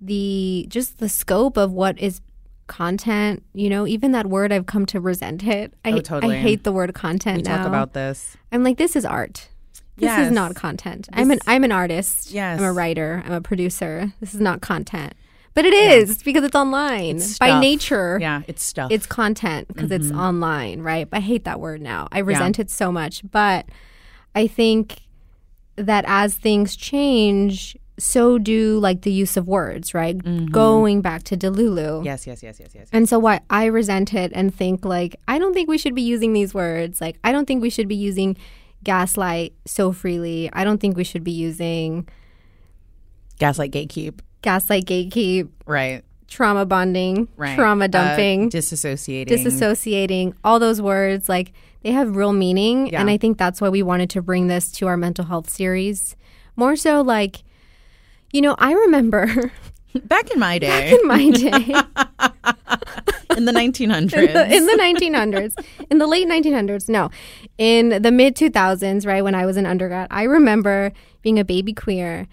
the 0.00 0.66
just 0.70 0.98
the 1.00 1.08
scope 1.08 1.56
of 1.58 1.72
what 1.72 1.98
is 1.98 2.20
content, 2.66 3.42
you 3.54 3.68
know, 3.68 3.86
even 3.86 4.12
that 4.12 4.26
word 4.26 4.52
I've 4.52 4.66
come 4.66 4.84
to 4.86 5.00
resent 5.00 5.42
it. 5.44 5.72
I, 5.84 5.92
Oh, 5.92 6.00
totally. 6.00 6.36
I 6.36 6.40
hate 6.40 6.64
the 6.64 6.72
word 6.72 6.92
content 6.94 7.38
we 7.38 7.42
now. 7.42 7.56
talk 7.58 7.66
about 7.66 7.92
this 7.94 8.36
I'm 8.52 8.62
like 8.62 8.78
this 8.78 8.94
is 8.96 9.04
art. 9.04 9.48
This 9.98 10.06
Yes. 10.06 10.26
is 10.28 10.32
not 10.32 10.54
content. 10.54 11.08
I'm 11.12 11.30
an 11.30 11.40
I'm 11.46 11.64
an 11.64 11.72
artist. 11.72 12.30
Yes. 12.30 12.58
I'm 12.60 12.64
a 12.64 12.72
writer. 12.72 13.22
I'm 13.26 13.32
a 13.32 13.40
producer. 13.40 14.12
This 14.20 14.32
is 14.34 14.40
not 14.40 14.60
content. 14.60 15.14
But 15.54 15.64
it 15.64 15.74
is 15.74 16.22
because 16.22 16.44
it's 16.44 16.54
online. 16.54 17.16
It's 17.16 17.38
By 17.38 17.58
nature. 17.58 18.16
yeah 18.20 18.42
it's 18.46 18.62
stuff 18.62 18.92
It's 18.92 19.06
content 19.06 19.66
because 19.68 19.90
it's 19.90 20.06
Mhm. 20.12 20.16
online, 20.18 20.80
right? 20.82 21.08
I 21.12 21.18
hate 21.20 21.44
that 21.44 21.58
word 21.58 21.80
now. 21.82 22.06
I 22.12 22.20
resent 22.20 22.60
it 22.60 22.70
so 22.70 22.92
much. 22.92 23.22
But 23.28 23.66
I 24.36 24.46
think 24.46 25.00
that 25.74 26.04
as 26.06 26.34
things 26.34 26.76
change, 26.76 27.76
so 27.98 28.38
do 28.38 28.78
like 28.78 29.02
the 29.02 29.10
use 29.10 29.36
of 29.36 29.48
words, 29.48 29.94
right? 29.94 30.16
Going 30.52 31.00
back 31.00 31.24
to 31.24 31.36
Delulu. 31.36 32.04
yes 32.04 32.24
yes 32.24 32.40
yes 32.44 32.60
yes 32.60 32.70
yes 32.72 32.86
And 32.92 33.08
so 33.08 33.18
what 33.18 33.42
I 33.50 33.64
resent 33.64 34.14
it 34.14 34.30
and 34.36 34.54
think 34.54 34.84
like 34.84 35.16
I 35.26 35.40
don't 35.40 35.54
think 35.54 35.68
we 35.68 35.78
should 35.78 35.96
be 35.96 36.02
using 36.02 36.32
these 36.34 36.54
words. 36.54 37.00
Like 37.00 37.18
I 37.24 37.32
don't 37.32 37.46
think 37.46 37.62
we 37.62 37.70
should 37.70 37.88
be 37.88 37.96
using 37.96 38.36
gaslight 38.84 39.54
so 39.66 39.92
freely. 39.92 40.48
I 40.52 40.64
don't 40.64 40.78
think 40.80 40.96
we 40.96 41.04
should 41.04 41.24
be 41.24 41.32
using 41.32 42.08
gaslight 43.38 43.72
gatekeep. 43.72 44.20
Gaslight 44.42 44.84
gatekeep, 44.86 45.48
right. 45.66 46.04
Trauma 46.28 46.66
bonding, 46.66 47.26
right. 47.36 47.56
Trauma 47.56 47.84
Uh, 47.86 47.88
dumping. 47.88 48.50
disassociating. 48.50 49.28
Disassociating. 49.28 50.34
All 50.44 50.58
those 50.58 50.80
words 50.82 51.28
like 51.28 51.52
they 51.82 51.90
have 51.92 52.16
real 52.16 52.32
meaning. 52.32 52.88
Yeah. 52.88 53.00
and 53.00 53.08
i 53.10 53.16
think 53.16 53.38
that's 53.38 53.60
why 53.60 53.68
we 53.68 53.82
wanted 53.82 54.10
to 54.10 54.22
bring 54.22 54.46
this 54.48 54.70
to 54.72 54.86
our 54.86 54.96
mental 54.96 55.24
health 55.24 55.48
series. 55.48 56.16
More 56.56 56.76
so 56.76 57.00
like 57.02 57.42
you 58.32 58.40
know 58.42 58.54
i 58.58 58.72
remember 58.72 59.50
back 60.04 60.30
in 60.30 60.38
my 60.38 60.58
day. 60.66 60.68
back 60.68 61.00
in 61.00 61.06
my 61.08 61.30
day 61.30 61.74
in 63.38 63.44
the 63.46 63.52
1900s 63.52 64.12
in 64.14 64.32
the, 64.34 64.56
in 64.56 64.66
the 64.66 64.78
1900s 64.82 65.54
in 65.90 65.96
the 65.98 66.06
late 66.06 66.28
1900s 66.28 66.88
no. 66.88 67.08
In 67.56 68.02
the 68.02 68.10
mid 68.12 68.34
2000s 68.36 69.06
right 69.06 69.22
when 69.22 69.34
i 69.34 69.46
was 69.46 69.56
an 69.56 69.64
undergrad 69.66 70.08
i 70.10 70.24
remember 70.24 70.92
being 71.22 71.38
a 71.38 71.44
baby 71.44 71.72
queer 71.72 72.26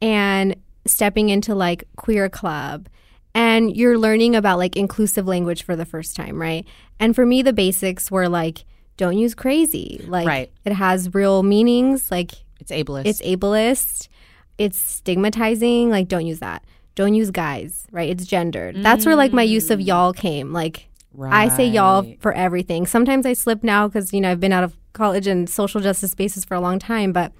and 0.00 0.56
stepping 0.86 1.28
into 1.28 1.54
like 1.54 1.84
queer 1.96 2.28
club. 2.28 2.88
And 3.34 3.74
you're 3.74 3.96
learning 3.98 4.34
about 4.36 4.58
like 4.58 4.76
inclusive 4.76 5.26
language 5.26 5.62
for 5.62 5.74
the 5.76 5.84
first 5.86 6.16
time 6.16 6.40
right? 6.40 6.66
And 7.00 7.14
for 7.14 7.24
me 7.24 7.42
the 7.42 7.52
basics 7.52 8.10
were 8.10 8.28
like 8.28 8.64
don't 8.98 9.16
use 9.16 9.34
crazy. 9.34 10.04
Like 10.06 10.26
Right. 10.26 10.52
it 10.64 10.72
has 10.72 11.14
real 11.14 11.42
meanings 11.42 12.10
like 12.10 12.32
it's 12.60 12.70
ableist. 12.72 13.06
it's 13.06 13.22
ableist. 13.22 14.08
It's 14.58 14.78
stigmatizing. 14.78 15.88
Like 15.90 16.08
don't 16.08 16.26
use 16.26 16.40
that 16.40 16.64
don't 16.94 17.14
use 17.14 17.30
guys 17.30 17.82
right? 17.92 18.08
It's 18.08 18.26
gendered. 18.26 18.82
That's 18.82 19.06
where 19.06 19.14
like 19.14 19.32
my 19.32 19.42
use 19.42 19.70
of 19.70 19.80
y'all 19.80 20.12
came. 20.12 20.52
Like 20.52 20.88
i 21.20 21.48
say 21.48 21.66
y'all 21.66 22.10
for 22.20 22.32
everything. 22.32 22.86
Sometimes 22.86 23.26
i 23.26 23.34
slip 23.34 23.62
now 23.62 23.86
because 23.86 24.12
you 24.12 24.20
know 24.20 24.30
i've 24.30 24.40
been 24.40 24.52
out 24.52 24.64
of 24.64 24.76
college 24.94 25.26
and 25.26 25.48
social 25.48 25.80
justice 25.80 26.10
spaces 26.10 26.44
for 26.44 26.54
a 26.54 26.60
long 26.60 26.78
time 26.78 27.12
but 27.12 27.32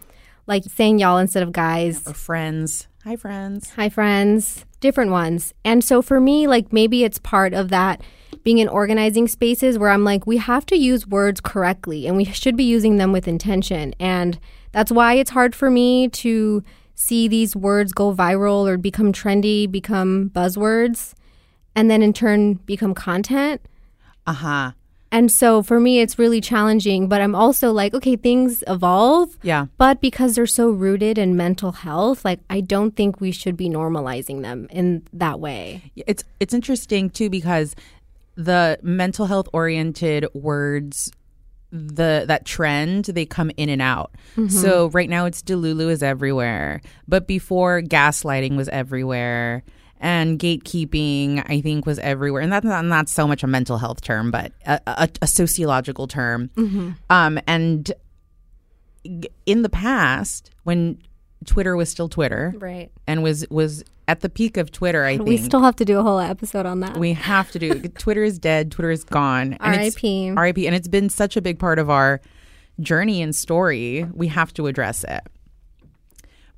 like 0.46 0.64
saying 0.64 0.98
y'all 0.98 1.18
instead 1.18 1.42
of 1.42 1.52
guys 1.52 2.06
or 2.06 2.14
friends. 2.14 2.86
Hi 3.04 3.16
friends. 3.16 3.70
Hi 3.70 3.88
friends. 3.88 4.64
Different 4.80 5.10
ones. 5.10 5.54
And 5.64 5.82
so 5.82 6.02
for 6.02 6.20
me 6.20 6.46
like 6.46 6.72
maybe 6.72 7.02
it's 7.02 7.18
part 7.18 7.54
of 7.54 7.70
that 7.70 8.02
being 8.44 8.58
in 8.58 8.68
organizing 8.68 9.28
spaces 9.28 9.78
where 9.78 9.90
i'm 9.90 10.04
like 10.04 10.26
we 10.26 10.36
have 10.36 10.66
to 10.66 10.76
use 10.76 11.06
words 11.06 11.40
correctly 11.40 12.06
and 12.06 12.16
we 12.16 12.24
should 12.24 12.56
be 12.56 12.64
using 12.64 12.98
them 12.98 13.12
with 13.12 13.26
intention. 13.26 13.94
And 13.98 14.38
that's 14.72 14.92
why 14.92 15.14
it's 15.14 15.30
hard 15.30 15.54
for 15.54 15.70
me 15.70 16.08
to 16.08 16.62
see 16.94 17.28
these 17.28 17.56
words 17.56 17.92
go 17.92 18.14
viral 18.14 18.68
or 18.68 18.76
become 18.76 19.12
trendy 19.12 19.70
become 19.70 20.30
buzzwords 20.30 21.14
and 21.74 21.90
then 21.90 22.02
in 22.02 22.12
turn 22.12 22.54
become 22.54 22.94
content. 22.94 23.60
Uh-huh. 24.26 24.72
And 25.10 25.30
so 25.30 25.62
for 25.62 25.78
me 25.78 26.00
it's 26.00 26.18
really 26.18 26.40
challenging 26.40 27.06
but 27.06 27.20
i'm 27.20 27.34
also 27.34 27.70
like 27.70 27.92
okay 27.92 28.16
things 28.16 28.64
evolve 28.66 29.36
yeah. 29.42 29.66
but 29.76 30.00
because 30.00 30.34
they're 30.34 30.46
so 30.46 30.70
rooted 30.70 31.18
in 31.18 31.36
mental 31.36 31.72
health, 31.72 32.24
like 32.24 32.40
I 32.48 32.62
don't 32.62 32.96
think 32.96 33.20
we 33.20 33.30
should 33.30 33.56
be 33.56 33.68
normalizing 33.68 34.40
them 34.40 34.68
in 34.70 35.02
that 35.12 35.38
way. 35.38 35.92
it's 35.96 36.24
it's 36.40 36.54
interesting 36.54 37.10
too 37.10 37.28
because 37.28 37.76
the 38.36 38.78
mental 38.82 39.26
health 39.26 39.48
oriented 39.52 40.26
words 40.32 41.12
the 41.72 42.24
that 42.28 42.44
trend 42.44 43.06
they 43.06 43.24
come 43.24 43.50
in 43.56 43.68
and 43.70 43.80
out. 43.80 44.12
So 44.48 44.88
right 44.90 45.08
now 45.08 45.24
it's 45.24 45.42
delulu 45.42 45.90
is 45.90 46.02
everywhere 46.02 46.82
but 47.08 47.26
before 47.26 47.80
gaslighting 47.80 48.56
was 48.56 48.68
everywhere 48.68 49.62
and 49.98 50.38
gatekeeping 50.38 51.42
i 51.48 51.60
think 51.62 51.86
was 51.86 51.98
everywhere. 52.00 52.42
And 52.42 52.52
that's 52.52 52.66
not, 52.66 52.84
not 52.84 53.08
so 53.08 53.26
much 53.26 53.42
a 53.42 53.46
mental 53.46 53.78
health 53.78 54.02
term 54.02 54.30
but 54.30 54.52
a, 54.66 54.80
a, 54.86 55.08
a 55.22 55.26
sociological 55.26 56.06
term. 56.08 56.50
Um 57.08 57.38
and 57.46 57.90
in 59.46 59.62
the 59.62 59.68
past 59.70 60.50
when 60.64 60.98
twitter 61.46 61.76
was 61.76 61.88
still 61.88 62.08
twitter 62.08 62.54
Right. 62.56 62.90
and 63.06 63.22
was 63.22 63.44
was 63.50 63.84
at 64.08 64.20
the 64.20 64.28
peak 64.28 64.56
of 64.56 64.70
twitter 64.72 65.04
i 65.04 65.16
think 65.16 65.28
We 65.28 65.36
still 65.38 65.62
have 65.62 65.76
to 65.76 65.84
do 65.84 65.98
a 65.98 66.02
whole 66.02 66.18
episode 66.20 66.66
on 66.66 66.80
that. 66.80 66.96
we 66.96 67.12
have 67.14 67.50
to 67.52 67.58
do. 67.58 67.80
Twitter 67.88 68.24
is 68.24 68.38
dead. 68.38 68.70
Twitter 68.72 68.90
is 68.90 69.04
gone. 69.04 69.56
R.I.P.. 69.60 70.32
R.I.P. 70.36 70.66
And 70.66 70.74
it's 70.76 70.88
been 70.88 71.08
such 71.08 71.36
a 71.36 71.40
big 71.42 71.58
part 71.58 71.78
of 71.78 71.88
our 71.88 72.20
journey 72.80 73.22
and 73.22 73.34
story. 73.34 74.06
We 74.12 74.28
have 74.28 74.52
to 74.54 74.66
address 74.66 75.04
it. 75.04 75.20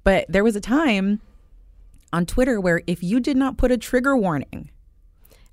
But 0.02 0.26
there 0.28 0.42
was 0.44 0.56
a 0.56 0.60
time 0.60 1.20
on 2.12 2.26
Twitter 2.26 2.60
where 2.60 2.82
if 2.86 3.02
you 3.02 3.20
did 3.20 3.36
not 3.36 3.56
put 3.56 3.70
a 3.70 3.76
trigger 3.78 4.16
warning 4.16 4.70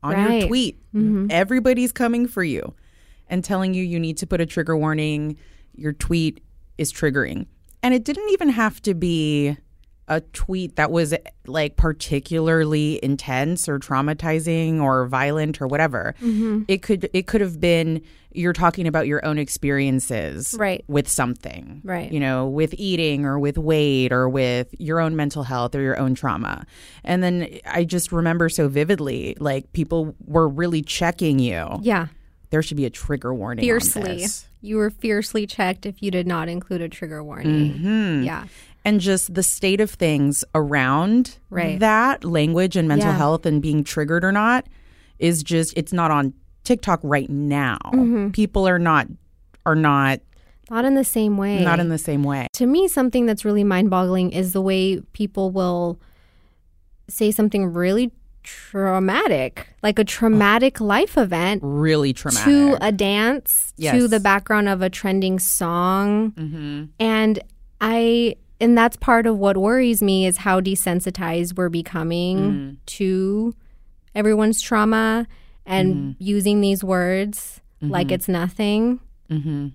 on 0.04 0.12
your 0.18 0.28
Right. 0.30 0.48
tweet, 0.48 0.80
mm-hmm. 0.94 1.28
everybody's 1.30 1.92
coming 1.92 2.28
for 2.28 2.44
you 2.44 2.74
and 3.30 3.44
telling 3.44 3.74
you 3.74 3.84
you 3.84 4.00
need 4.00 4.18
to 4.18 4.28
put 4.28 4.42
a 4.42 4.46
trigger 4.46 4.76
warning. 4.78 5.38
Your 5.76 5.94
tweet 5.94 6.42
is 6.78 6.92
triggering. 6.92 7.46
And 7.84 7.94
it 7.94 8.04
didn't 8.04 8.30
even 8.30 8.50
have 8.50 8.82
to 8.84 8.94
be 8.94 9.58
a 10.08 10.20
tweet 10.20 10.76
that 10.76 10.92
was 10.92 11.14
like 11.48 11.78
particularly 11.78 13.00
intense 13.02 13.70
or 13.70 13.80
traumatizing 13.80 14.82
or 14.82 15.06
violent 15.08 15.62
or 15.62 15.68
whatever. 15.68 16.16
Mm-hmm. 16.22 16.64
It 16.68 16.82
could 16.82 17.10
it 17.14 17.28
could 17.28 17.40
have 17.42 17.62
been 17.62 18.02
you're 18.34 18.54
talking 18.54 18.88
about 18.88 19.08
your 19.08 19.26
own 19.26 19.38
experiences 19.38 20.56
Right. 20.58 20.84
with 20.88 21.08
something. 21.08 21.82
Right. 21.84 22.12
You 22.12 22.20
know, 22.20 22.48
with 22.48 22.74
eating 22.78 23.26
or 23.26 23.40
with 23.40 23.58
weight 23.58 24.12
or 24.12 24.28
with 24.30 24.74
your 24.80 25.00
own 25.00 25.16
mental 25.16 25.44
health 25.44 25.76
or 25.76 25.82
your 25.82 25.98
own 26.00 26.16
trauma. 26.16 26.66
And 27.04 27.24
then 27.24 27.60
I 27.66 27.84
just 27.84 28.12
remember 28.12 28.50
so 28.50 28.68
vividly 28.68 29.36
like 29.40 29.72
people 29.74 30.16
were 30.26 30.48
really 30.48 30.82
checking 30.82 31.40
you. 31.40 31.80
Yeah. 31.82 32.08
There 32.50 32.62
should 32.62 32.78
be 32.78 32.86
a 32.86 32.90
trigger 32.90 33.34
warning. 33.34 33.64
Fiercely. 33.64 34.26
You 34.62 34.78
were 34.78 34.90
fiercely 34.90 35.46
checked 35.48 35.86
if 35.86 36.02
you 36.04 36.12
did 36.12 36.28
not 36.28 36.48
include 36.50 36.82
a 36.82 36.90
trigger 36.90 37.24
warning. 37.24 37.74
Mm-hmm. 37.74 38.24
Yeah. 38.24 38.46
and 38.84 39.00
just 39.00 39.34
the 39.36 39.44
state 39.44 39.80
of 39.80 39.92
things 39.92 40.44
around 40.56 41.38
Right. 41.52 41.80
that 41.80 42.24
language 42.24 42.76
and 42.76 42.88
mental 42.88 43.10
Yeah. 43.10 43.18
health 43.18 43.46
and 43.46 43.62
being 43.62 43.84
triggered 43.84 44.24
or 44.24 44.32
not 44.32 44.66
is 45.20 45.44
just 45.44 45.78
it's 45.78 45.94
not 45.94 46.10
on 46.10 46.34
TikTok 46.64 47.00
right 47.04 47.30
now. 47.30 47.78
Mm-hmm. 47.86 48.30
People 48.32 48.68
are 48.68 48.80
not 48.80 49.08
are 49.68 49.76
not 49.76 50.20
Not 50.72 50.86
in 50.86 50.96
the 50.96 51.04
same 51.04 51.38
way. 51.38 51.64
not 51.64 51.80
in 51.80 51.90
the 51.90 52.00
same 52.00 52.24
way. 52.24 52.48
to 52.54 52.66
me, 52.66 52.88
something 52.88 53.28
that's 53.28 53.46
really 53.46 53.64
mind 53.64 53.92
boggling 53.92 54.32
is 54.32 54.54
the 54.54 54.62
way 54.62 55.00
people 55.14 55.52
will 55.52 56.00
say 57.08 57.30
something 57.30 57.66
really 57.72 58.12
traumatic, 58.44 59.68
like 59.84 60.00
a 60.00 60.04
traumatic 60.04 60.80
life 60.82 61.18
event, 61.18 61.62
Really 61.64 62.14
traumatic. 62.14 62.46
to 62.46 62.78
a 62.86 62.92
dance, 62.92 63.74
to 63.80 64.08
the 64.08 64.20
background 64.20 64.70
of 64.70 64.82
a 64.82 64.90
trending 64.90 65.40
song. 65.40 66.32
mm-hmm. 66.32 66.86
And 67.00 67.40
I, 67.80 68.36
and 68.60 68.78
that's 68.78 68.96
part 68.98 69.26
of 69.26 69.38
what 69.38 69.58
worries 69.58 70.02
me 70.04 70.26
is 70.26 70.38
how 70.38 70.62
desensitized 70.62 71.58
we're 71.58 71.70
becoming 71.70 72.38
Mm. 72.38 72.78
to 72.98 73.56
everyone's 74.14 74.62
trauma 74.62 75.26
and 75.66 75.96
Mm-hmm. 75.96 76.12
using 76.20 76.62
these 76.62 76.84
words 76.84 77.60
like 77.82 78.12
it's 78.12 78.28
nothing. 78.28 79.00
Mm-hmm. 79.32 79.70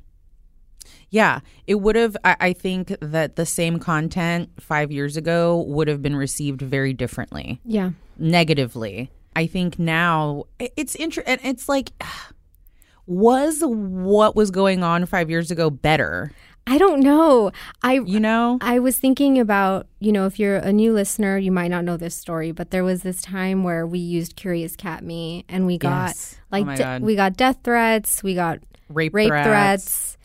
Yeah, 1.16 1.40
it 1.66 1.76
would 1.76 1.96
have. 1.96 2.14
I, 2.24 2.36
I 2.40 2.52
think 2.52 2.94
that 3.00 3.36
the 3.36 3.46
same 3.46 3.78
content 3.78 4.50
five 4.60 4.92
years 4.92 5.16
ago 5.16 5.64
would 5.66 5.88
have 5.88 6.02
been 6.02 6.14
received 6.14 6.60
very 6.60 6.92
differently. 6.92 7.58
Yeah. 7.64 7.92
negatively. 8.18 9.10
I 9.34 9.46
think 9.46 9.78
now 9.78 10.44
it's 10.58 10.94
interesting. 10.94 11.38
It's 11.42 11.70
like, 11.70 11.90
was 13.06 13.62
what 13.62 14.36
was 14.36 14.50
going 14.50 14.82
on 14.82 15.06
five 15.06 15.30
years 15.30 15.50
ago 15.50 15.70
better? 15.70 16.32
I 16.66 16.76
don't 16.76 17.00
know. 17.00 17.50
I 17.82 17.94
You 17.94 18.20
know? 18.20 18.58
I 18.60 18.78
was 18.80 18.98
thinking 18.98 19.38
about, 19.38 19.86
you 20.00 20.12
know, 20.12 20.26
if 20.26 20.38
you're 20.38 20.56
a 20.56 20.72
new 20.72 20.92
listener, 20.92 21.38
you 21.38 21.52
might 21.52 21.68
not 21.68 21.84
know 21.84 21.96
this 21.96 22.14
story, 22.14 22.50
but 22.52 22.72
there 22.72 22.84
was 22.84 23.02
this 23.02 23.22
time 23.22 23.64
where 23.64 23.86
we 23.86 24.00
used 24.00 24.36
Curious 24.36 24.76
Cat 24.76 25.02
Me 25.02 25.46
and 25.48 25.64
we 25.64 25.78
got 25.78 26.08
Yes. 26.08 26.36
Oh 26.38 26.58
like 26.58 26.66
Oh 26.80 26.98
de- 26.98 27.04
we 27.04 27.16
got 27.16 27.38
death 27.38 27.58
threats, 27.64 28.22
we 28.22 28.34
got 28.34 28.58
Rape, 28.90 29.14
rape 29.14 29.28
threats. 29.28 29.46
threats. 29.46 30.15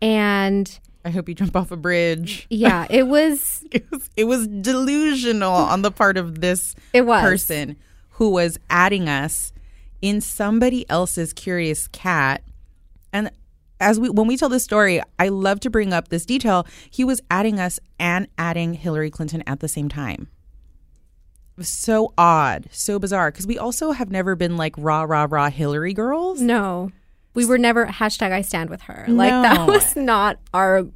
And 0.00 0.78
I 1.04 1.10
hope 1.10 1.28
you 1.28 1.34
jump 1.34 1.56
off 1.56 1.70
a 1.70 1.76
bridge. 1.76 2.46
yeah, 2.50 2.86
it 2.90 3.06
was 3.06 3.64
It 3.70 3.90
was, 3.90 4.10
it 4.16 4.24
was 4.24 4.46
delusional 4.46 5.52
on 5.52 5.82
the 5.82 5.90
part 5.90 6.16
of 6.16 6.40
this 6.40 6.74
It 6.92 7.02
was. 7.06 7.22
person 7.22 7.76
who 8.12 8.30
was 8.30 8.58
adding 8.70 9.08
us 9.08 9.52
in 10.02 10.20
somebody 10.20 10.88
else's 10.90 11.32
curious 11.32 11.88
cat. 11.88 12.42
And 13.12 13.30
as 13.80 13.98
we 14.00 14.10
when 14.10 14.26
we 14.26 14.36
tell 14.36 14.48
this 14.48 14.64
story, 14.64 15.00
I 15.18 15.28
love 15.28 15.60
to 15.60 15.70
bring 15.70 15.92
up 15.92 16.08
this 16.08 16.26
detail. 16.26 16.66
He 16.90 17.04
was 17.04 17.20
adding 17.30 17.60
us 17.60 17.78
and 17.98 18.26
adding 18.36 18.74
Hillary 18.74 19.10
Clinton 19.10 19.42
at 19.46 19.60
the 19.60 19.68
same 19.68 19.88
time. 19.88 20.28
It 21.56 21.58
was 21.58 21.68
so 21.68 22.12
odd, 22.18 22.68
so 22.72 22.98
bizarre. 22.98 23.30
Because 23.30 23.46
we 23.46 23.56
also 23.58 23.92
have 23.92 24.10
never 24.10 24.34
been 24.36 24.56
like 24.56 24.74
rah 24.78 25.02
rah 25.02 25.26
rah 25.30 25.50
Hillary 25.50 25.94
girls. 25.94 26.40
no. 26.40 26.90
We 27.34 27.46
were 27.46 27.58
never 27.58 27.86
hashtag 27.86 28.32
I 28.32 28.42
stand 28.42 28.70
with 28.70 28.82
her. 28.82 29.04
Like 29.08 29.30
that 29.30 29.66
was 29.68 29.94
not 29.96 30.38
our 30.52 30.86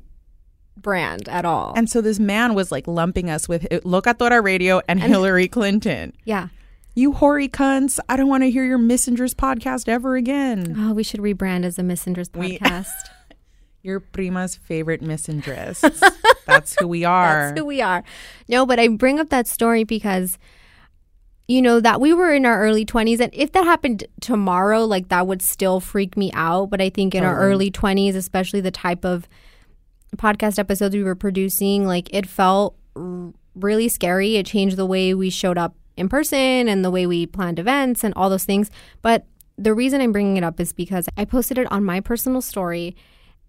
brand 0.76 1.28
at 1.28 1.44
all. 1.44 1.72
And 1.76 1.88
so 1.88 2.00
this 2.00 2.18
man 2.18 2.54
was 2.54 2.72
like 2.72 2.86
lumping 2.88 3.30
us 3.30 3.48
with 3.48 3.62
Locatora 3.84 4.42
Radio 4.42 4.80
and, 4.88 5.00
Hillary 5.02 5.48
Clinton. 5.48 6.12
yeah. 6.24 6.48
You 6.94 7.12
hoary 7.12 7.48
cunts. 7.48 7.98
I 8.10 8.16
don't 8.16 8.28
want 8.28 8.42
to 8.42 8.50
hear 8.50 8.64
your 8.64 8.76
Messengers 8.76 9.32
podcast 9.32 9.88
ever 9.88 10.14
again. 10.16 10.74
Oh, 10.78 10.92
we 10.92 11.02
should 11.02 11.20
rebrand 11.20 11.64
as 11.64 11.78
a 11.78 11.82
Messengers 11.82 12.28
We- 12.34 12.58
podcast. 12.58 12.88
Your 13.84 13.98
prima's 13.98 14.54
favorite 14.54 15.00
misandress. 15.02 15.80
That's 16.46 16.76
who 16.78 16.86
we 16.86 17.04
are. 17.06 17.46
That's 17.48 17.58
who 17.58 17.64
we 17.64 17.80
are. 17.80 18.04
No, 18.46 18.64
but 18.66 18.78
I 18.78 18.86
bring 18.88 19.18
up 19.18 19.30
that 19.30 19.48
story 19.48 19.82
because 19.84 20.38
you 21.52 21.60
know 21.60 21.80
that 21.80 22.00
we 22.00 22.14
were 22.14 22.32
in 22.32 22.46
our 22.46 22.62
early 22.62 22.86
20s 22.86 23.20
and 23.20 23.32
if 23.34 23.52
that 23.52 23.64
happened 23.64 24.04
tomorrow 24.20 24.84
like 24.84 25.08
that 25.08 25.26
would 25.26 25.42
still 25.42 25.80
freak 25.80 26.16
me 26.16 26.30
out 26.32 26.70
but 26.70 26.80
i 26.80 26.88
think 26.88 27.14
in 27.14 27.22
our 27.22 27.38
early 27.38 27.70
20s 27.70 28.14
especially 28.14 28.60
the 28.60 28.70
type 28.70 29.04
of 29.04 29.28
podcast 30.16 30.58
episodes 30.58 30.94
we 30.94 31.02
were 31.02 31.14
producing 31.14 31.86
like 31.86 32.08
it 32.14 32.26
felt 32.26 32.74
r- 32.96 33.32
really 33.54 33.88
scary 33.88 34.36
it 34.36 34.46
changed 34.46 34.76
the 34.76 34.86
way 34.86 35.12
we 35.12 35.28
showed 35.28 35.58
up 35.58 35.74
in 35.96 36.08
person 36.08 36.68
and 36.68 36.82
the 36.82 36.90
way 36.90 37.06
we 37.06 37.26
planned 37.26 37.58
events 37.58 38.02
and 38.02 38.14
all 38.16 38.30
those 38.30 38.44
things 38.44 38.70
but 39.02 39.26
the 39.58 39.74
reason 39.74 40.00
i'm 40.00 40.12
bringing 40.12 40.38
it 40.38 40.44
up 40.44 40.58
is 40.58 40.72
because 40.72 41.06
i 41.18 41.24
posted 41.24 41.58
it 41.58 41.70
on 41.70 41.84
my 41.84 42.00
personal 42.00 42.40
story 42.40 42.96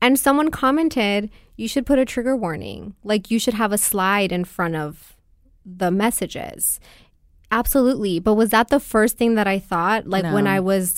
and 0.03 0.19
someone 0.19 0.51
commented, 0.51 1.29
you 1.55 1.69
should 1.69 1.85
put 1.85 1.97
a 1.97 2.03
trigger 2.03 2.35
warning. 2.35 2.93
Like 3.05 3.31
you 3.31 3.39
should 3.39 3.53
have 3.53 3.71
a 3.71 3.77
slide 3.77 4.33
in 4.33 4.43
front 4.43 4.75
of 4.75 5.15
the 5.65 5.91
messages. 5.91 6.81
Absolutely. 7.53 8.19
But 8.19 8.33
was 8.33 8.49
that 8.49 8.69
the 8.69 8.79
first 8.79 9.17
thing 9.17 9.35
that 9.35 9.47
I 9.47 9.59
thought? 9.59 10.07
Like 10.07 10.25
when 10.33 10.47
I 10.47 10.59
was, 10.59 10.95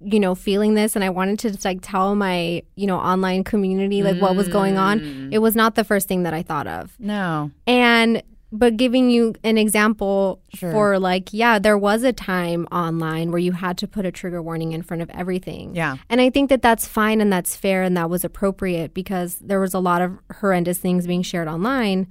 you 0.00 0.20
know, 0.20 0.34
feeling 0.34 0.74
this 0.74 0.94
and 0.94 1.04
I 1.04 1.10
wanted 1.10 1.38
to 1.40 1.50
just 1.50 1.64
like 1.64 1.78
tell 1.82 2.14
my, 2.14 2.62
you 2.76 2.86
know, 2.86 2.96
online 2.98 3.42
community 3.44 4.02
like 4.02 4.20
what 4.20 4.36
was 4.36 4.48
going 4.48 4.76
on. 4.78 5.00
Mm. 5.00 5.32
It 5.32 5.38
was 5.38 5.56
not 5.56 5.74
the 5.74 5.84
first 5.84 6.06
thing 6.08 6.22
that 6.24 6.34
I 6.34 6.42
thought 6.42 6.66
of. 6.66 6.94
no. 6.98 7.50
And 7.66 8.22
but 8.52 8.76
giving 8.76 9.10
you 9.10 9.34
an 9.42 9.58
example 9.58 10.40
Sure. 10.54 10.70
for 10.70 10.98
like, 11.00 11.30
yeah, 11.32 11.58
there 11.58 11.76
was 11.76 12.04
a 12.04 12.12
time 12.12 12.66
online 12.70 13.30
where 13.32 13.40
you 13.40 13.50
had 13.52 13.76
to 13.78 13.88
put 13.88 14.06
a 14.06 14.12
trigger 14.12 14.40
warning 14.40 14.70
in 14.72 14.82
front 14.82 15.02
of 15.02 15.10
everything. 15.10 15.74
Yeah. 15.74 15.96
And 16.08 16.20
I 16.20 16.30
think 16.30 16.48
that 16.50 16.62
that's 16.62 16.86
fine 16.86 17.20
and 17.20 17.30
that's 17.30 17.56
fair 17.56 17.82
and 17.82 17.96
that 17.96 18.08
was 18.08 18.24
appropriate 18.24 18.94
because 18.94 19.34
there 19.40 19.58
was 19.60 19.74
a 19.74 19.80
lot 19.80 20.00
of 20.00 20.16
horrendous 20.40 20.78
things 20.78 21.08
being 21.08 21.22
shared 21.22 21.48
online. 21.48 22.06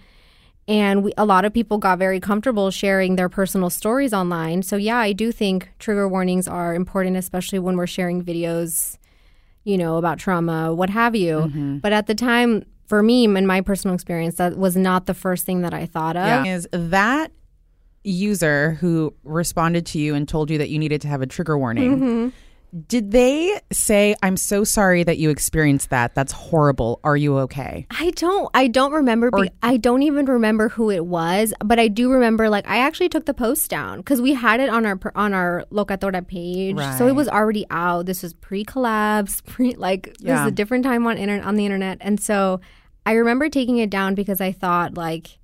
And 0.68 1.04
we, 1.04 1.14
a 1.16 1.26
lot 1.26 1.46
of 1.46 1.54
people 1.54 1.78
got 1.78 2.00
very 2.00 2.20
comfortable 2.20 2.72
sharing 2.72 3.18
their 3.18 3.30
personal 3.30 3.70
stories 3.70 4.14
online. 4.14 4.64
So, 4.64 4.78
yeah, 4.78 4.98
I 4.98 5.14
do 5.14 5.32
think 5.32 5.70
trigger 5.78 6.08
warnings 6.08 6.48
are 6.48 6.74
important, 6.74 7.18
especially 7.18 7.60
when 7.60 7.78
we're 7.78 7.86
sharing 7.86 8.24
videos, 8.24 8.98
you 9.64 9.78
know, 9.78 9.98
about 9.98 10.18
trauma, 10.18 10.74
what 10.74 10.90
have 10.90 11.16
you. 11.16 11.80
But 11.82 11.94
at 11.94 12.08
the 12.08 12.16
time, 12.16 12.66
for 12.88 13.04
me, 13.04 13.26
in 13.26 13.46
my 13.46 13.62
personal 13.62 13.94
experience, 13.94 14.36
that 14.36 14.58
was 14.58 14.76
not 14.76 15.06
the 15.06 15.14
first 15.14 15.46
thing 15.46 15.62
that 15.62 15.74
I 15.74 15.86
thought 15.86 16.18
of. 16.18 16.46
Is 16.48 16.68
that 16.72 17.32
user 18.04 18.74
who 18.74 19.14
responded 19.24 19.86
to 19.88 20.00
you 20.00 20.14
and 20.16 20.28
told 20.28 20.50
you 20.50 20.58
that 20.60 20.70
you 20.70 20.80
needed 20.80 21.02
to 21.02 21.08
have 21.08 21.22
a 21.22 21.28
trigger 21.28 21.58
warning? 21.58 22.00
Mm-hmm. 22.00 22.30
Did 22.88 23.12
they 23.12 23.60
say, 23.72 24.16
"I'm 24.22 24.36
so 24.36 24.66
sorry 24.66 25.04
that 25.04 25.18
you 25.18 25.30
experienced 25.30 25.92
that. 25.92 26.14
That's 26.14 26.34
horrible. 26.34 27.00
Are 27.06 27.16
you 27.16 27.38
okay?" 27.40 27.88
I 27.90 28.10
don't 28.12 28.50
I 28.54 28.68
don't 28.68 28.92
remember 28.92 29.32
be, 29.32 29.50
I 29.64 29.78
don't 29.78 30.02
even 30.04 30.26
remember 30.26 30.68
who 30.70 30.90
it 30.92 31.06
was, 31.06 31.54
but 31.64 31.80
I 31.80 31.88
do 31.88 32.12
remember 32.12 32.50
like 32.50 32.68
I 32.68 32.78
actually 32.80 33.08
took 33.10 33.26
the 33.26 33.34
post 33.34 33.70
down 33.70 34.04
cuz 34.04 34.20
we 34.22 34.34
had 34.34 34.60
it 34.60 34.70
on 34.70 34.86
our 34.86 35.00
on 35.16 35.34
our 35.34 35.64
Locatora 35.72 36.28
page. 36.28 36.78
So 36.98 37.08
it 37.08 37.16
was 37.16 37.30
already 37.30 37.66
out. 37.70 38.08
This 38.08 38.22
was 38.24 38.34
pre-collabs, 38.34 39.46
pre 39.46 39.76
like 39.76 40.04
this 40.18 40.26
Yeah. 40.28 40.42
is 40.42 40.48
a 40.48 40.52
different 40.52 40.84
time 40.84 41.08
on 41.08 41.18
internet 41.18 41.46
on 41.46 41.56
the 41.56 41.66
internet. 41.66 41.98
And 42.02 42.20
so 42.20 42.60
I 43.06 43.14
remember 43.14 43.48
taking 43.50 43.78
it 43.78 43.90
down 43.90 44.16
because 44.16 44.42
I 44.42 44.52
thought 44.52 44.98
like 44.98 45.38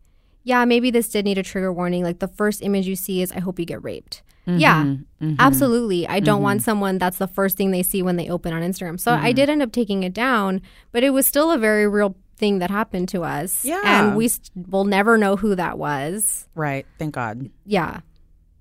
yeah, 0.44 0.65
maybe 0.65 0.89
this 0.89 1.08
did 1.08 1.24
need 1.26 1.38
a 1.38 1.44
trigger 1.44 1.72
warning. 1.72 2.04
Like 2.04 2.20
the 2.20 2.28
first 2.28 2.63
image 2.63 2.88
you 2.88 2.96
see 2.96 3.22
is 3.22 3.32
I 3.32 3.39
hope 3.39 3.60
you 3.60 3.65
get 3.65 3.84
raped. 3.84 4.24
Yeah, 4.46 4.84
mm-hmm. 4.84 5.26
Mm-hmm. 5.26 5.36
absolutely. 5.40 6.08
I 6.08 6.20
don't 6.20 6.42
want 6.42 6.60
mm-hmm. 6.60 6.66
someone 6.66 6.98
that's 6.98 7.18
the 7.18 7.28
first 7.28 7.58
thing 7.58 7.72
they 7.72 7.84
see 7.84 8.02
when 8.02 8.16
they 8.16 8.30
open 8.30 8.54
on 8.54 8.62
Instagram. 8.62 9.00
So 9.00 9.14
I 9.14 9.32
did 9.32 9.50
end 9.50 9.62
up 9.62 9.72
taking 9.72 10.04
it 10.04 10.14
down, 10.14 10.62
but 10.92 11.04
it 11.04 11.12
was 11.12 11.28
still 11.28 11.52
a 11.52 11.58
very 11.58 11.88
real 11.88 12.16
thing 12.42 12.60
that 12.60 12.72
happened 12.72 13.08
to 13.10 13.24
us. 13.24 13.64
Yeah. 13.64 13.82
And 13.86 14.18
we 14.18 14.28
st- 14.28 14.52
will 14.70 14.84
never 14.84 15.18
know 15.18 15.36
who 15.38 15.56
that 15.56 15.78
was. 15.78 16.48
Right. 16.56 16.86
Thank 16.98 17.14
God. 17.14 17.50
Yeah. 17.66 18.02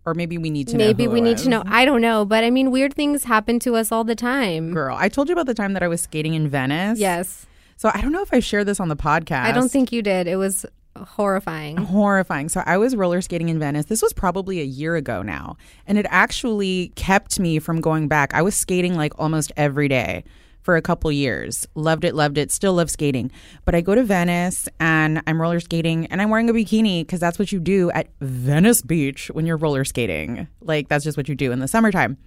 Or 0.06 0.14
maybe 0.14 0.38
we 0.38 0.50
need 0.50 0.68
to 0.68 0.76
know. 0.76 0.86
Maybe 0.86 1.08
we 1.08 1.20
need 1.20 1.32
was. 1.32 1.42
to 1.44 1.48
know. 1.48 1.62
I 1.66 1.84
don't 1.84 2.00
know. 2.00 2.24
But 2.24 2.44
I 2.44 2.50
mean, 2.50 2.70
weird 2.70 2.94
things 2.94 3.24
happen 3.24 3.58
to 3.60 3.76
us 3.76 3.90
all 3.90 4.04
the 4.04 4.14
time. 4.14 4.72
Girl, 4.72 4.96
I 4.98 5.08
told 5.08 5.28
you 5.28 5.32
about 5.32 5.46
the 5.46 5.54
time 5.54 5.72
that 5.72 5.82
I 5.82 5.88
was 5.88 6.02
skating 6.02 6.34
in 6.34 6.48
Venice. 6.48 6.98
Yes. 6.98 7.46
So 7.76 7.90
I 7.94 8.00
don't 8.02 8.12
know 8.12 8.22
if 8.22 8.32
I 8.32 8.40
shared 8.40 8.66
this 8.66 8.80
on 8.80 8.88
the 8.88 8.96
podcast. 8.96 9.44
I 9.44 9.52
don't 9.52 9.70
think 9.70 9.92
you 9.92 10.02
did. 10.02 10.26
It 10.26 10.36
was 10.36 10.66
horrifying. 11.04 11.76
horrifying. 11.76 12.48
So 12.48 12.62
I 12.66 12.76
was 12.76 12.96
roller 12.96 13.20
skating 13.20 13.48
in 13.48 13.58
Venice. 13.58 13.86
This 13.86 14.02
was 14.02 14.12
probably 14.12 14.60
a 14.60 14.64
year 14.64 14.96
ago 14.96 15.22
now. 15.22 15.56
And 15.86 15.98
it 15.98 16.06
actually 16.08 16.92
kept 16.96 17.38
me 17.38 17.58
from 17.58 17.80
going 17.80 18.08
back. 18.08 18.34
I 18.34 18.42
was 18.42 18.54
skating 18.54 18.96
like 18.96 19.12
almost 19.18 19.52
every 19.56 19.88
day 19.88 20.24
for 20.62 20.76
a 20.76 20.82
couple 20.82 21.10
years. 21.10 21.66
Loved 21.74 22.04
it, 22.04 22.14
loved 22.14 22.38
it, 22.38 22.50
still 22.50 22.74
love 22.74 22.90
skating. 22.90 23.30
But 23.64 23.74
I 23.74 23.80
go 23.80 23.94
to 23.94 24.02
Venice 24.02 24.68
and 24.78 25.22
I'm 25.26 25.40
roller 25.40 25.60
skating 25.60 26.06
and 26.06 26.20
I'm 26.20 26.30
wearing 26.30 26.50
a 26.50 26.52
bikini 26.52 27.02
because 27.02 27.20
that's 27.20 27.38
what 27.38 27.52
you 27.52 27.60
do 27.60 27.90
at 27.92 28.08
Venice 28.20 28.82
Beach 28.82 29.30
when 29.32 29.46
you're 29.46 29.56
roller 29.56 29.84
skating. 29.84 30.48
Like, 30.60 30.88
that's 30.88 31.04
just 31.04 31.16
what 31.16 31.28
you 31.28 31.34
do 31.34 31.52
in 31.52 31.60
the 31.60 31.68
summertime. 31.68 32.18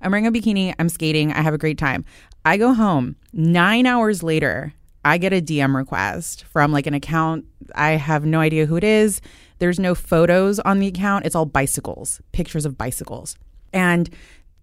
I'm 0.00 0.10
wearing 0.10 0.26
a 0.26 0.32
bikini, 0.32 0.74
I'm 0.78 0.88
skating, 0.88 1.32
I 1.32 1.42
have 1.42 1.54
a 1.54 1.58
great 1.58 1.78
time. 1.78 2.04
I 2.44 2.56
go 2.56 2.74
home. 2.74 3.16
Nine 3.32 3.86
hours 3.86 4.22
later, 4.22 4.74
I 5.04 5.18
get 5.18 5.32
a 5.32 5.40
DM 5.40 5.74
request 5.74 6.44
from 6.44 6.72
like 6.72 6.86
an 6.86 6.94
account. 6.94 7.44
I 7.74 7.92
have 7.92 8.24
no 8.24 8.40
idea 8.40 8.66
who 8.66 8.76
it 8.76 8.84
is. 8.84 9.20
There's 9.58 9.78
no 9.78 9.94
photos 9.94 10.58
on 10.60 10.78
the 10.78 10.86
account. 10.86 11.26
It's 11.26 11.34
all 11.34 11.46
bicycles, 11.46 12.20
pictures 12.32 12.64
of 12.64 12.78
bicycles. 12.78 13.36
And 13.72 14.10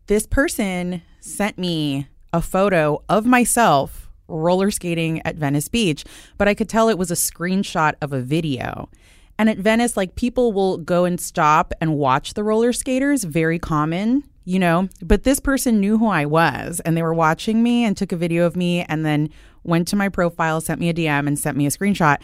this 0.07 0.25
person 0.25 1.01
sent 1.19 1.57
me 1.57 2.07
a 2.33 2.41
photo 2.41 3.03
of 3.09 3.25
myself 3.25 4.09
roller 4.27 4.71
skating 4.71 5.21
at 5.25 5.35
Venice 5.35 5.67
Beach, 5.67 6.05
but 6.37 6.47
I 6.47 6.53
could 6.53 6.69
tell 6.69 6.87
it 6.87 6.97
was 6.97 7.11
a 7.11 7.15
screenshot 7.15 7.93
of 8.01 8.13
a 8.13 8.21
video. 8.21 8.89
And 9.37 9.49
at 9.49 9.57
Venice, 9.57 9.97
like 9.97 10.15
people 10.15 10.51
will 10.51 10.77
go 10.77 11.05
and 11.05 11.19
stop 11.19 11.73
and 11.79 11.95
watch 11.95 12.33
the 12.33 12.43
roller 12.43 12.73
skaters, 12.73 13.23
very 13.23 13.57
common, 13.57 14.23
you 14.49 14.57
know. 14.57 14.89
But 15.03 15.23
this 15.23 15.39
person 15.39 15.79
knew 15.79 15.99
who 15.99 16.07
I 16.07 16.25
was 16.25 16.79
and 16.83 16.97
they 16.97 17.03
were 17.03 17.13
watching 17.13 17.61
me 17.61 17.83
and 17.83 17.95
took 17.95 18.11
a 18.11 18.17
video 18.17 18.47
of 18.47 18.55
me 18.55 18.83
and 18.89 19.05
then 19.05 19.29
went 19.63 19.87
to 19.89 19.95
my 19.95 20.09
profile, 20.09 20.59
sent 20.59 20.79
me 20.79 20.89
a 20.89 20.93
DM, 20.93 21.27
and 21.27 21.37
sent 21.37 21.55
me 21.55 21.67
a 21.67 21.69
screenshot. 21.69 22.17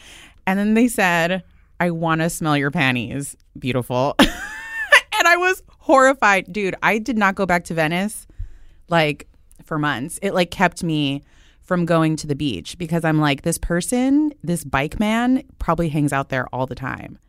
And 0.48 0.58
then 0.58 0.74
they 0.74 0.88
said, 0.88 1.44
I 1.80 1.92
want 1.92 2.22
to 2.22 2.30
smell 2.32 2.58
your 2.58 2.72
panties. 2.72 3.36
Beautiful. 3.60 4.16
and 4.20 5.28
I 5.28 5.38
was 5.38 5.62
horrified. 5.70 6.52
Dude, 6.52 6.76
I 6.82 6.98
did 6.98 7.16
not 7.16 7.36
go 7.36 7.46
back 7.46 7.64
to 7.66 7.76
Venice 7.76 8.26
like 8.90 9.28
for 9.64 9.78
months. 9.78 10.18
It 10.24 10.34
like 10.34 10.50
kept 10.50 10.84
me 10.84 11.22
from 11.62 11.86
going 11.86 12.16
to 12.16 12.28
the 12.28 12.36
beach 12.36 12.76
because 12.80 13.06
I'm 13.06 13.20
like, 13.20 13.44
this 13.44 13.60
person, 13.60 14.34
this 14.44 14.64
bike 14.64 15.00
man, 15.00 15.44
probably 15.60 15.90
hangs 15.90 16.12
out 16.12 16.30
there 16.30 16.48
all 16.48 16.66
the 16.66 16.76
time. 16.76 17.20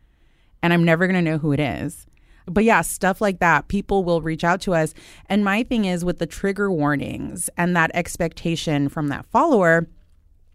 And 0.62 0.72
I'm 0.72 0.84
never 0.84 1.06
going 1.06 1.22
to 1.22 1.30
know 1.30 1.38
who 1.38 1.52
it 1.52 1.60
is. 1.60 2.06
But 2.46 2.64
yeah, 2.64 2.80
stuff 2.82 3.20
like 3.20 3.40
that, 3.40 3.68
people 3.68 4.04
will 4.04 4.22
reach 4.22 4.44
out 4.44 4.60
to 4.62 4.74
us. 4.74 4.94
And 5.28 5.44
my 5.44 5.62
thing 5.64 5.84
is 5.84 6.04
with 6.04 6.18
the 6.18 6.26
trigger 6.26 6.70
warnings 6.70 7.50
and 7.56 7.74
that 7.76 7.90
expectation 7.94 8.88
from 8.88 9.08
that 9.08 9.26
follower, 9.26 9.88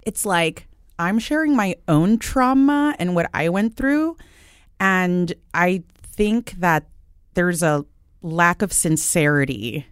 it's 0.03 0.25
like 0.25 0.67
I'm 0.97 1.19
sharing 1.19 1.55
my 1.55 1.75
own 1.87 2.17
trauma 2.17 2.95
and 2.97 3.13
what 3.15 3.29
I 3.33 3.49
went 3.49 3.75
through. 3.75 4.15
And 4.79 5.33
I 5.53 5.83
think 6.01 6.51
that 6.59 6.87
there's 7.33 7.61
a 7.61 7.85
lack 8.21 8.61
of 8.61 8.71
sincerity. 8.71 9.85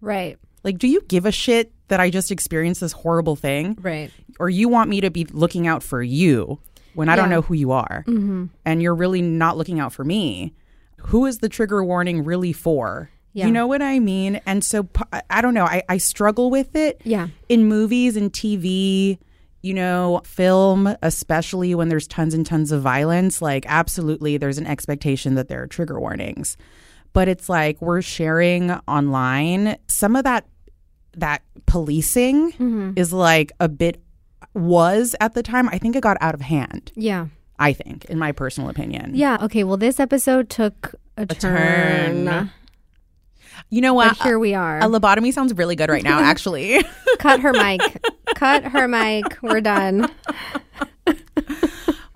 Right. 0.00 0.38
Like, 0.64 0.78
do 0.78 0.88
you 0.88 1.00
give 1.08 1.26
a 1.26 1.32
shit 1.32 1.72
that 1.88 2.00
I 2.00 2.10
just 2.10 2.30
experienced 2.30 2.80
this 2.80 2.92
horrible 2.92 3.36
thing? 3.36 3.78
Right. 3.80 4.10
Or 4.38 4.50
you 4.50 4.68
want 4.68 4.90
me 4.90 5.00
to 5.00 5.10
be 5.10 5.24
looking 5.26 5.66
out 5.66 5.82
for 5.82 6.02
you 6.02 6.58
when 6.94 7.08
I 7.08 7.16
don't 7.16 7.30
know 7.30 7.42
who 7.42 7.54
you 7.54 7.72
are 7.72 8.04
Mhm. 8.06 8.48
and 8.64 8.82
you're 8.82 8.94
really 8.94 9.22
not 9.22 9.56
looking 9.56 9.80
out 9.80 9.92
for 9.92 10.04
me? 10.04 10.54
Who 10.98 11.26
is 11.26 11.38
the 11.38 11.48
trigger 11.48 11.84
warning 11.84 12.24
really 12.24 12.52
for? 12.52 13.10
Yeah. 13.32 13.46
You 13.46 13.52
know 13.52 13.66
what 13.66 13.82
I 13.82 13.98
mean? 13.98 14.40
And 14.46 14.64
so 14.64 14.88
I 15.30 15.40
don't 15.42 15.54
know. 15.54 15.64
I, 15.66 15.82
I 15.88 15.98
struggle 15.98 16.50
with 16.50 16.74
it 16.74 17.00
Yeah. 17.04 17.28
in 17.50 17.66
movies 17.66 18.16
and 18.16 18.32
TV, 18.32 19.18
you 19.62 19.74
know, 19.74 20.22
film, 20.24 20.94
especially 21.02 21.74
when 21.74 21.88
there's 21.90 22.06
tons 22.08 22.32
and 22.32 22.46
tons 22.46 22.72
of 22.72 22.80
violence, 22.80 23.42
like 23.42 23.66
absolutely 23.68 24.38
there's 24.38 24.56
an 24.58 24.66
expectation 24.66 25.34
that 25.34 25.48
there 25.48 25.62
are 25.62 25.66
trigger 25.66 26.00
warnings. 26.00 26.56
But 27.12 27.28
it's 27.28 27.48
like 27.48 27.80
we're 27.82 28.02
sharing 28.02 28.70
online. 28.88 29.76
Some 29.88 30.16
of 30.16 30.24
that 30.24 30.46
that 31.18 31.42
policing 31.66 32.52
Mhm. 32.52 32.98
is 32.98 33.12
like 33.12 33.50
a 33.60 33.68
bit 33.68 34.02
was 34.54 35.14
at 35.20 35.34
the 35.34 35.42
time. 35.42 35.68
I 35.70 35.78
think 35.78 35.96
it 35.96 36.02
got 36.02 36.16
out 36.20 36.34
of 36.34 36.40
hand. 36.42 36.92
Yeah. 36.94 37.26
I 37.58 37.72
think, 37.72 38.04
in 38.06 38.18
my 38.18 38.32
personal 38.32 38.68
opinion. 38.68 39.12
Yeah. 39.14 39.38
Okay. 39.42 39.64
Well, 39.64 39.76
this 39.76 39.98
episode 39.98 40.50
took 40.50 40.94
a, 41.16 41.26
turn. 41.26 42.26
turn. 42.26 42.50
You 43.70 43.80
know 43.80 43.94
what? 43.94 44.18
But 44.18 44.24
here 44.24 44.38
we 44.38 44.54
are. 44.54 44.78
A 44.78 44.82
lobotomy 44.82 45.32
sounds 45.32 45.54
really 45.54 45.76
good 45.76 45.88
right 45.90 46.04
now, 46.04 46.20
actually. 46.22 46.84
Cut 47.18 47.40
her 47.40 47.52
mic. 47.52 47.80
Cut 48.34 48.64
her 48.64 48.86
mic. 48.86 49.38
We're 49.42 49.60
done. 49.60 50.10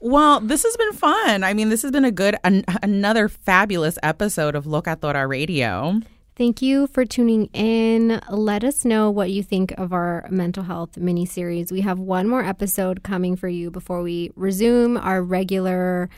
Well, 0.02 0.40
this 0.40 0.62
has 0.62 0.76
been 0.76 0.92
fun. 0.94 1.44
I 1.44 1.52
mean, 1.52 1.68
this 1.68 1.82
has 1.82 1.90
been 1.90 2.06
a 2.06 2.10
good, 2.10 2.34
an, 2.42 2.64
another 2.82 3.28
fabulous 3.28 3.98
episode 4.02 4.54
of 4.54 4.64
Locatora 4.64 5.28
Radio. 5.28 6.00
Thank 6.40 6.62
you 6.62 6.86
for 6.86 7.04
tuning 7.04 7.50
in. 7.52 8.18
Let 8.30 8.64
us 8.64 8.86
know 8.86 9.10
what 9.10 9.30
you 9.30 9.42
think 9.42 9.72
of 9.72 9.92
our 9.92 10.26
mental 10.30 10.62
health 10.62 10.96
mini 10.96 11.26
series. 11.26 11.70
We 11.70 11.82
have 11.82 11.98
one 11.98 12.26
more 12.26 12.42
episode 12.42 13.02
coming 13.02 13.36
for 13.36 13.48
you 13.48 13.70
before 13.70 14.00
we 14.00 14.32
resume 14.36 14.96
our 14.96 15.22
regular 15.22 16.08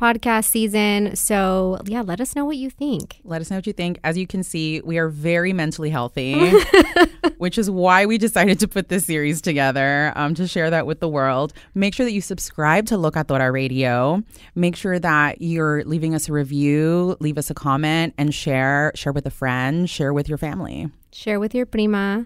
podcast 0.00 0.44
season. 0.44 1.14
So, 1.14 1.78
yeah, 1.84 2.00
let 2.00 2.20
us 2.20 2.34
know 2.34 2.44
what 2.44 2.56
you 2.56 2.70
think. 2.70 3.20
Let 3.24 3.40
us 3.40 3.50
know 3.50 3.58
what 3.58 3.66
you 3.66 3.72
think. 3.72 3.98
As 4.02 4.16
you 4.16 4.26
can 4.26 4.42
see, 4.42 4.80
we 4.80 4.98
are 4.98 5.08
very 5.08 5.52
mentally 5.52 5.90
healthy, 5.90 6.50
which 7.38 7.58
is 7.58 7.70
why 7.70 8.06
we 8.06 8.16
decided 8.16 8.58
to 8.60 8.68
put 8.68 8.88
this 8.88 9.04
series 9.04 9.42
together 9.42 10.12
um, 10.16 10.34
to 10.34 10.46
share 10.46 10.70
that 10.70 10.86
with 10.86 11.00
the 11.00 11.08
world. 11.08 11.52
Make 11.74 11.94
sure 11.94 12.06
that 12.06 12.12
you 12.12 12.20
subscribe 12.22 12.86
to 12.86 12.94
Locatora 12.94 13.52
Radio. 13.52 14.22
Make 14.54 14.76
sure 14.76 14.98
that 14.98 15.42
you're 15.42 15.84
leaving 15.84 16.14
us 16.14 16.28
a 16.28 16.32
review, 16.32 17.16
leave 17.20 17.36
us 17.36 17.50
a 17.50 17.54
comment, 17.54 18.14
and 18.16 18.34
share. 18.34 18.92
Share 18.94 19.12
with 19.12 19.26
a 19.26 19.30
friend. 19.30 19.88
Share 19.88 20.12
with 20.12 20.28
your 20.28 20.38
family. 20.38 20.88
Share 21.12 21.38
with 21.38 21.54
your 21.54 21.66
prima 21.66 22.24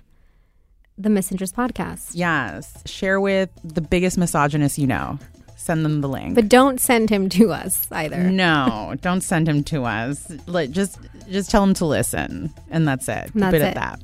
the 0.96 1.10
Messengers 1.10 1.52
podcast. 1.52 2.12
Yes. 2.14 2.82
Share 2.86 3.20
with 3.20 3.50
the 3.64 3.80
biggest 3.80 4.16
misogynist 4.16 4.78
you 4.78 4.86
know. 4.86 5.18
Send 5.64 5.82
them 5.82 6.02
the 6.02 6.08
link. 6.10 6.34
But 6.34 6.50
don't 6.50 6.78
send 6.78 7.08
him 7.08 7.30
to 7.30 7.50
us 7.50 7.86
either. 7.90 8.18
No, 8.18 8.96
don't 9.00 9.22
send 9.22 9.48
him 9.48 9.64
to 9.64 9.84
us. 9.84 10.30
Like, 10.46 10.72
just 10.72 10.98
just 11.30 11.50
tell 11.50 11.62
him 11.62 11.72
to 11.80 11.86
listen, 11.86 12.52
and 12.70 12.86
that's 12.86 13.08
it. 13.08 13.32
Keep 13.32 13.34
That's 13.36 13.54
it 13.54 13.62
at 13.62 13.74
that. 13.76 14.00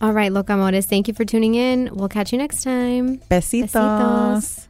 All 0.00 0.14
right, 0.14 0.32
Locamores, 0.32 0.86
thank 0.86 1.06
you 1.06 1.12
for 1.12 1.26
tuning 1.26 1.54
in. 1.54 1.90
We'll 1.92 2.08
catch 2.08 2.32
you 2.32 2.38
next 2.38 2.62
time. 2.62 3.18
Besitos. 3.30 3.72
Besitos. 3.72 4.66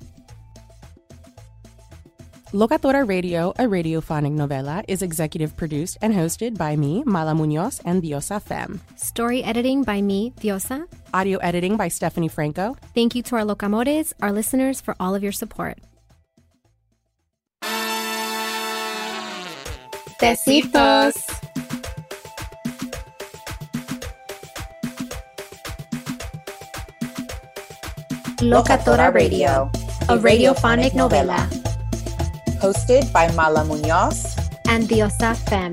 Locatora 2.52 3.06
Radio, 3.06 3.50
a 3.50 3.64
radiophonic 3.64 4.32
novela, 4.32 4.82
is 4.88 5.02
executive 5.02 5.56
produced 5.56 5.96
and 6.02 6.12
hosted 6.12 6.58
by 6.58 6.74
me, 6.74 7.04
Mala 7.06 7.36
Munoz, 7.36 7.80
and 7.84 8.02
Diosa 8.02 8.42
Fem. 8.42 8.80
Story 8.96 9.44
editing 9.44 9.84
by 9.84 10.02
me, 10.02 10.32
Diosa. 10.40 10.88
Audio 11.14 11.38
editing 11.38 11.76
by 11.76 11.86
Stephanie 11.86 12.28
Franco. 12.28 12.76
Thank 12.96 13.14
you 13.14 13.22
to 13.22 13.36
our 13.36 13.42
Locamores, 13.42 14.12
our 14.20 14.32
listeners, 14.32 14.80
for 14.80 14.96
all 14.98 15.14
of 15.14 15.22
your 15.22 15.32
support. 15.32 15.78
Besitos. 20.20 21.14
Locatora 28.40 29.10
Radio, 29.12 29.70
a 30.08 30.16
radiophonic 30.16 30.94
novela. 30.94 31.48
Hosted 32.60 33.12
by 33.12 33.30
Mala 33.34 33.64
Munoz 33.64 34.36
And 34.68 34.88
Diosa 34.88 35.36
Fem. 35.48 35.72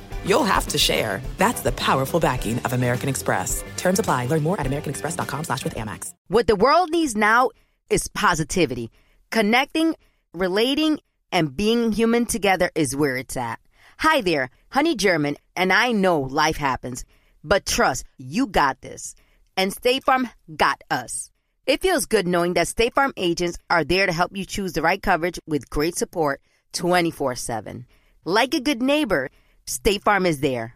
you'll 0.25 0.43
have 0.43 0.67
to 0.67 0.77
share. 0.77 1.21
That's 1.37 1.61
the 1.61 1.71
powerful 1.73 2.19
backing 2.19 2.59
of 2.59 2.73
American 2.73 3.09
Express. 3.09 3.63
Terms 3.77 3.99
apply. 3.99 4.25
Learn 4.25 4.43
more 4.43 4.59
at 4.59 4.65
americanexpress.com 4.65 5.45
slash 5.45 5.63
with 5.63 5.75
Amex. 5.75 6.13
What 6.27 6.47
the 6.47 6.55
world 6.55 6.89
needs 6.89 7.15
now 7.15 7.51
is 7.89 8.07
positivity. 8.07 8.91
Connecting, 9.29 9.95
relating, 10.33 10.99
and 11.31 11.55
being 11.55 11.91
human 11.91 12.25
together 12.25 12.69
is 12.75 12.95
where 12.95 13.17
it's 13.17 13.37
at. 13.37 13.59
Hi 13.99 14.21
there, 14.21 14.49
Honey 14.69 14.95
German, 14.95 15.37
and 15.55 15.71
I 15.71 15.91
know 15.91 16.21
life 16.21 16.57
happens, 16.57 17.05
but 17.43 17.65
trust, 17.65 18.03
you 18.17 18.47
got 18.47 18.81
this. 18.81 19.15
And 19.55 19.71
State 19.71 20.03
Farm 20.03 20.27
got 20.55 20.81
us. 20.89 21.29
It 21.67 21.81
feels 21.81 22.07
good 22.07 22.27
knowing 22.27 22.53
that 22.55 22.67
State 22.67 22.95
Farm 22.95 23.13
agents 23.15 23.57
are 23.69 23.83
there 23.83 24.07
to 24.07 24.11
help 24.11 24.35
you 24.35 24.43
choose 24.43 24.73
the 24.73 24.81
right 24.81 25.01
coverage 25.01 25.39
with 25.45 25.69
great 25.69 25.95
support 25.95 26.41
24 26.73 27.35
7. 27.35 27.85
Like 28.25 28.53
a 28.53 28.59
good 28.59 28.81
neighbor, 28.81 29.29
State 29.65 30.03
Farm 30.03 30.25
is 30.25 30.39
there. 30.41 30.75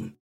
español.com. 0.01 0.17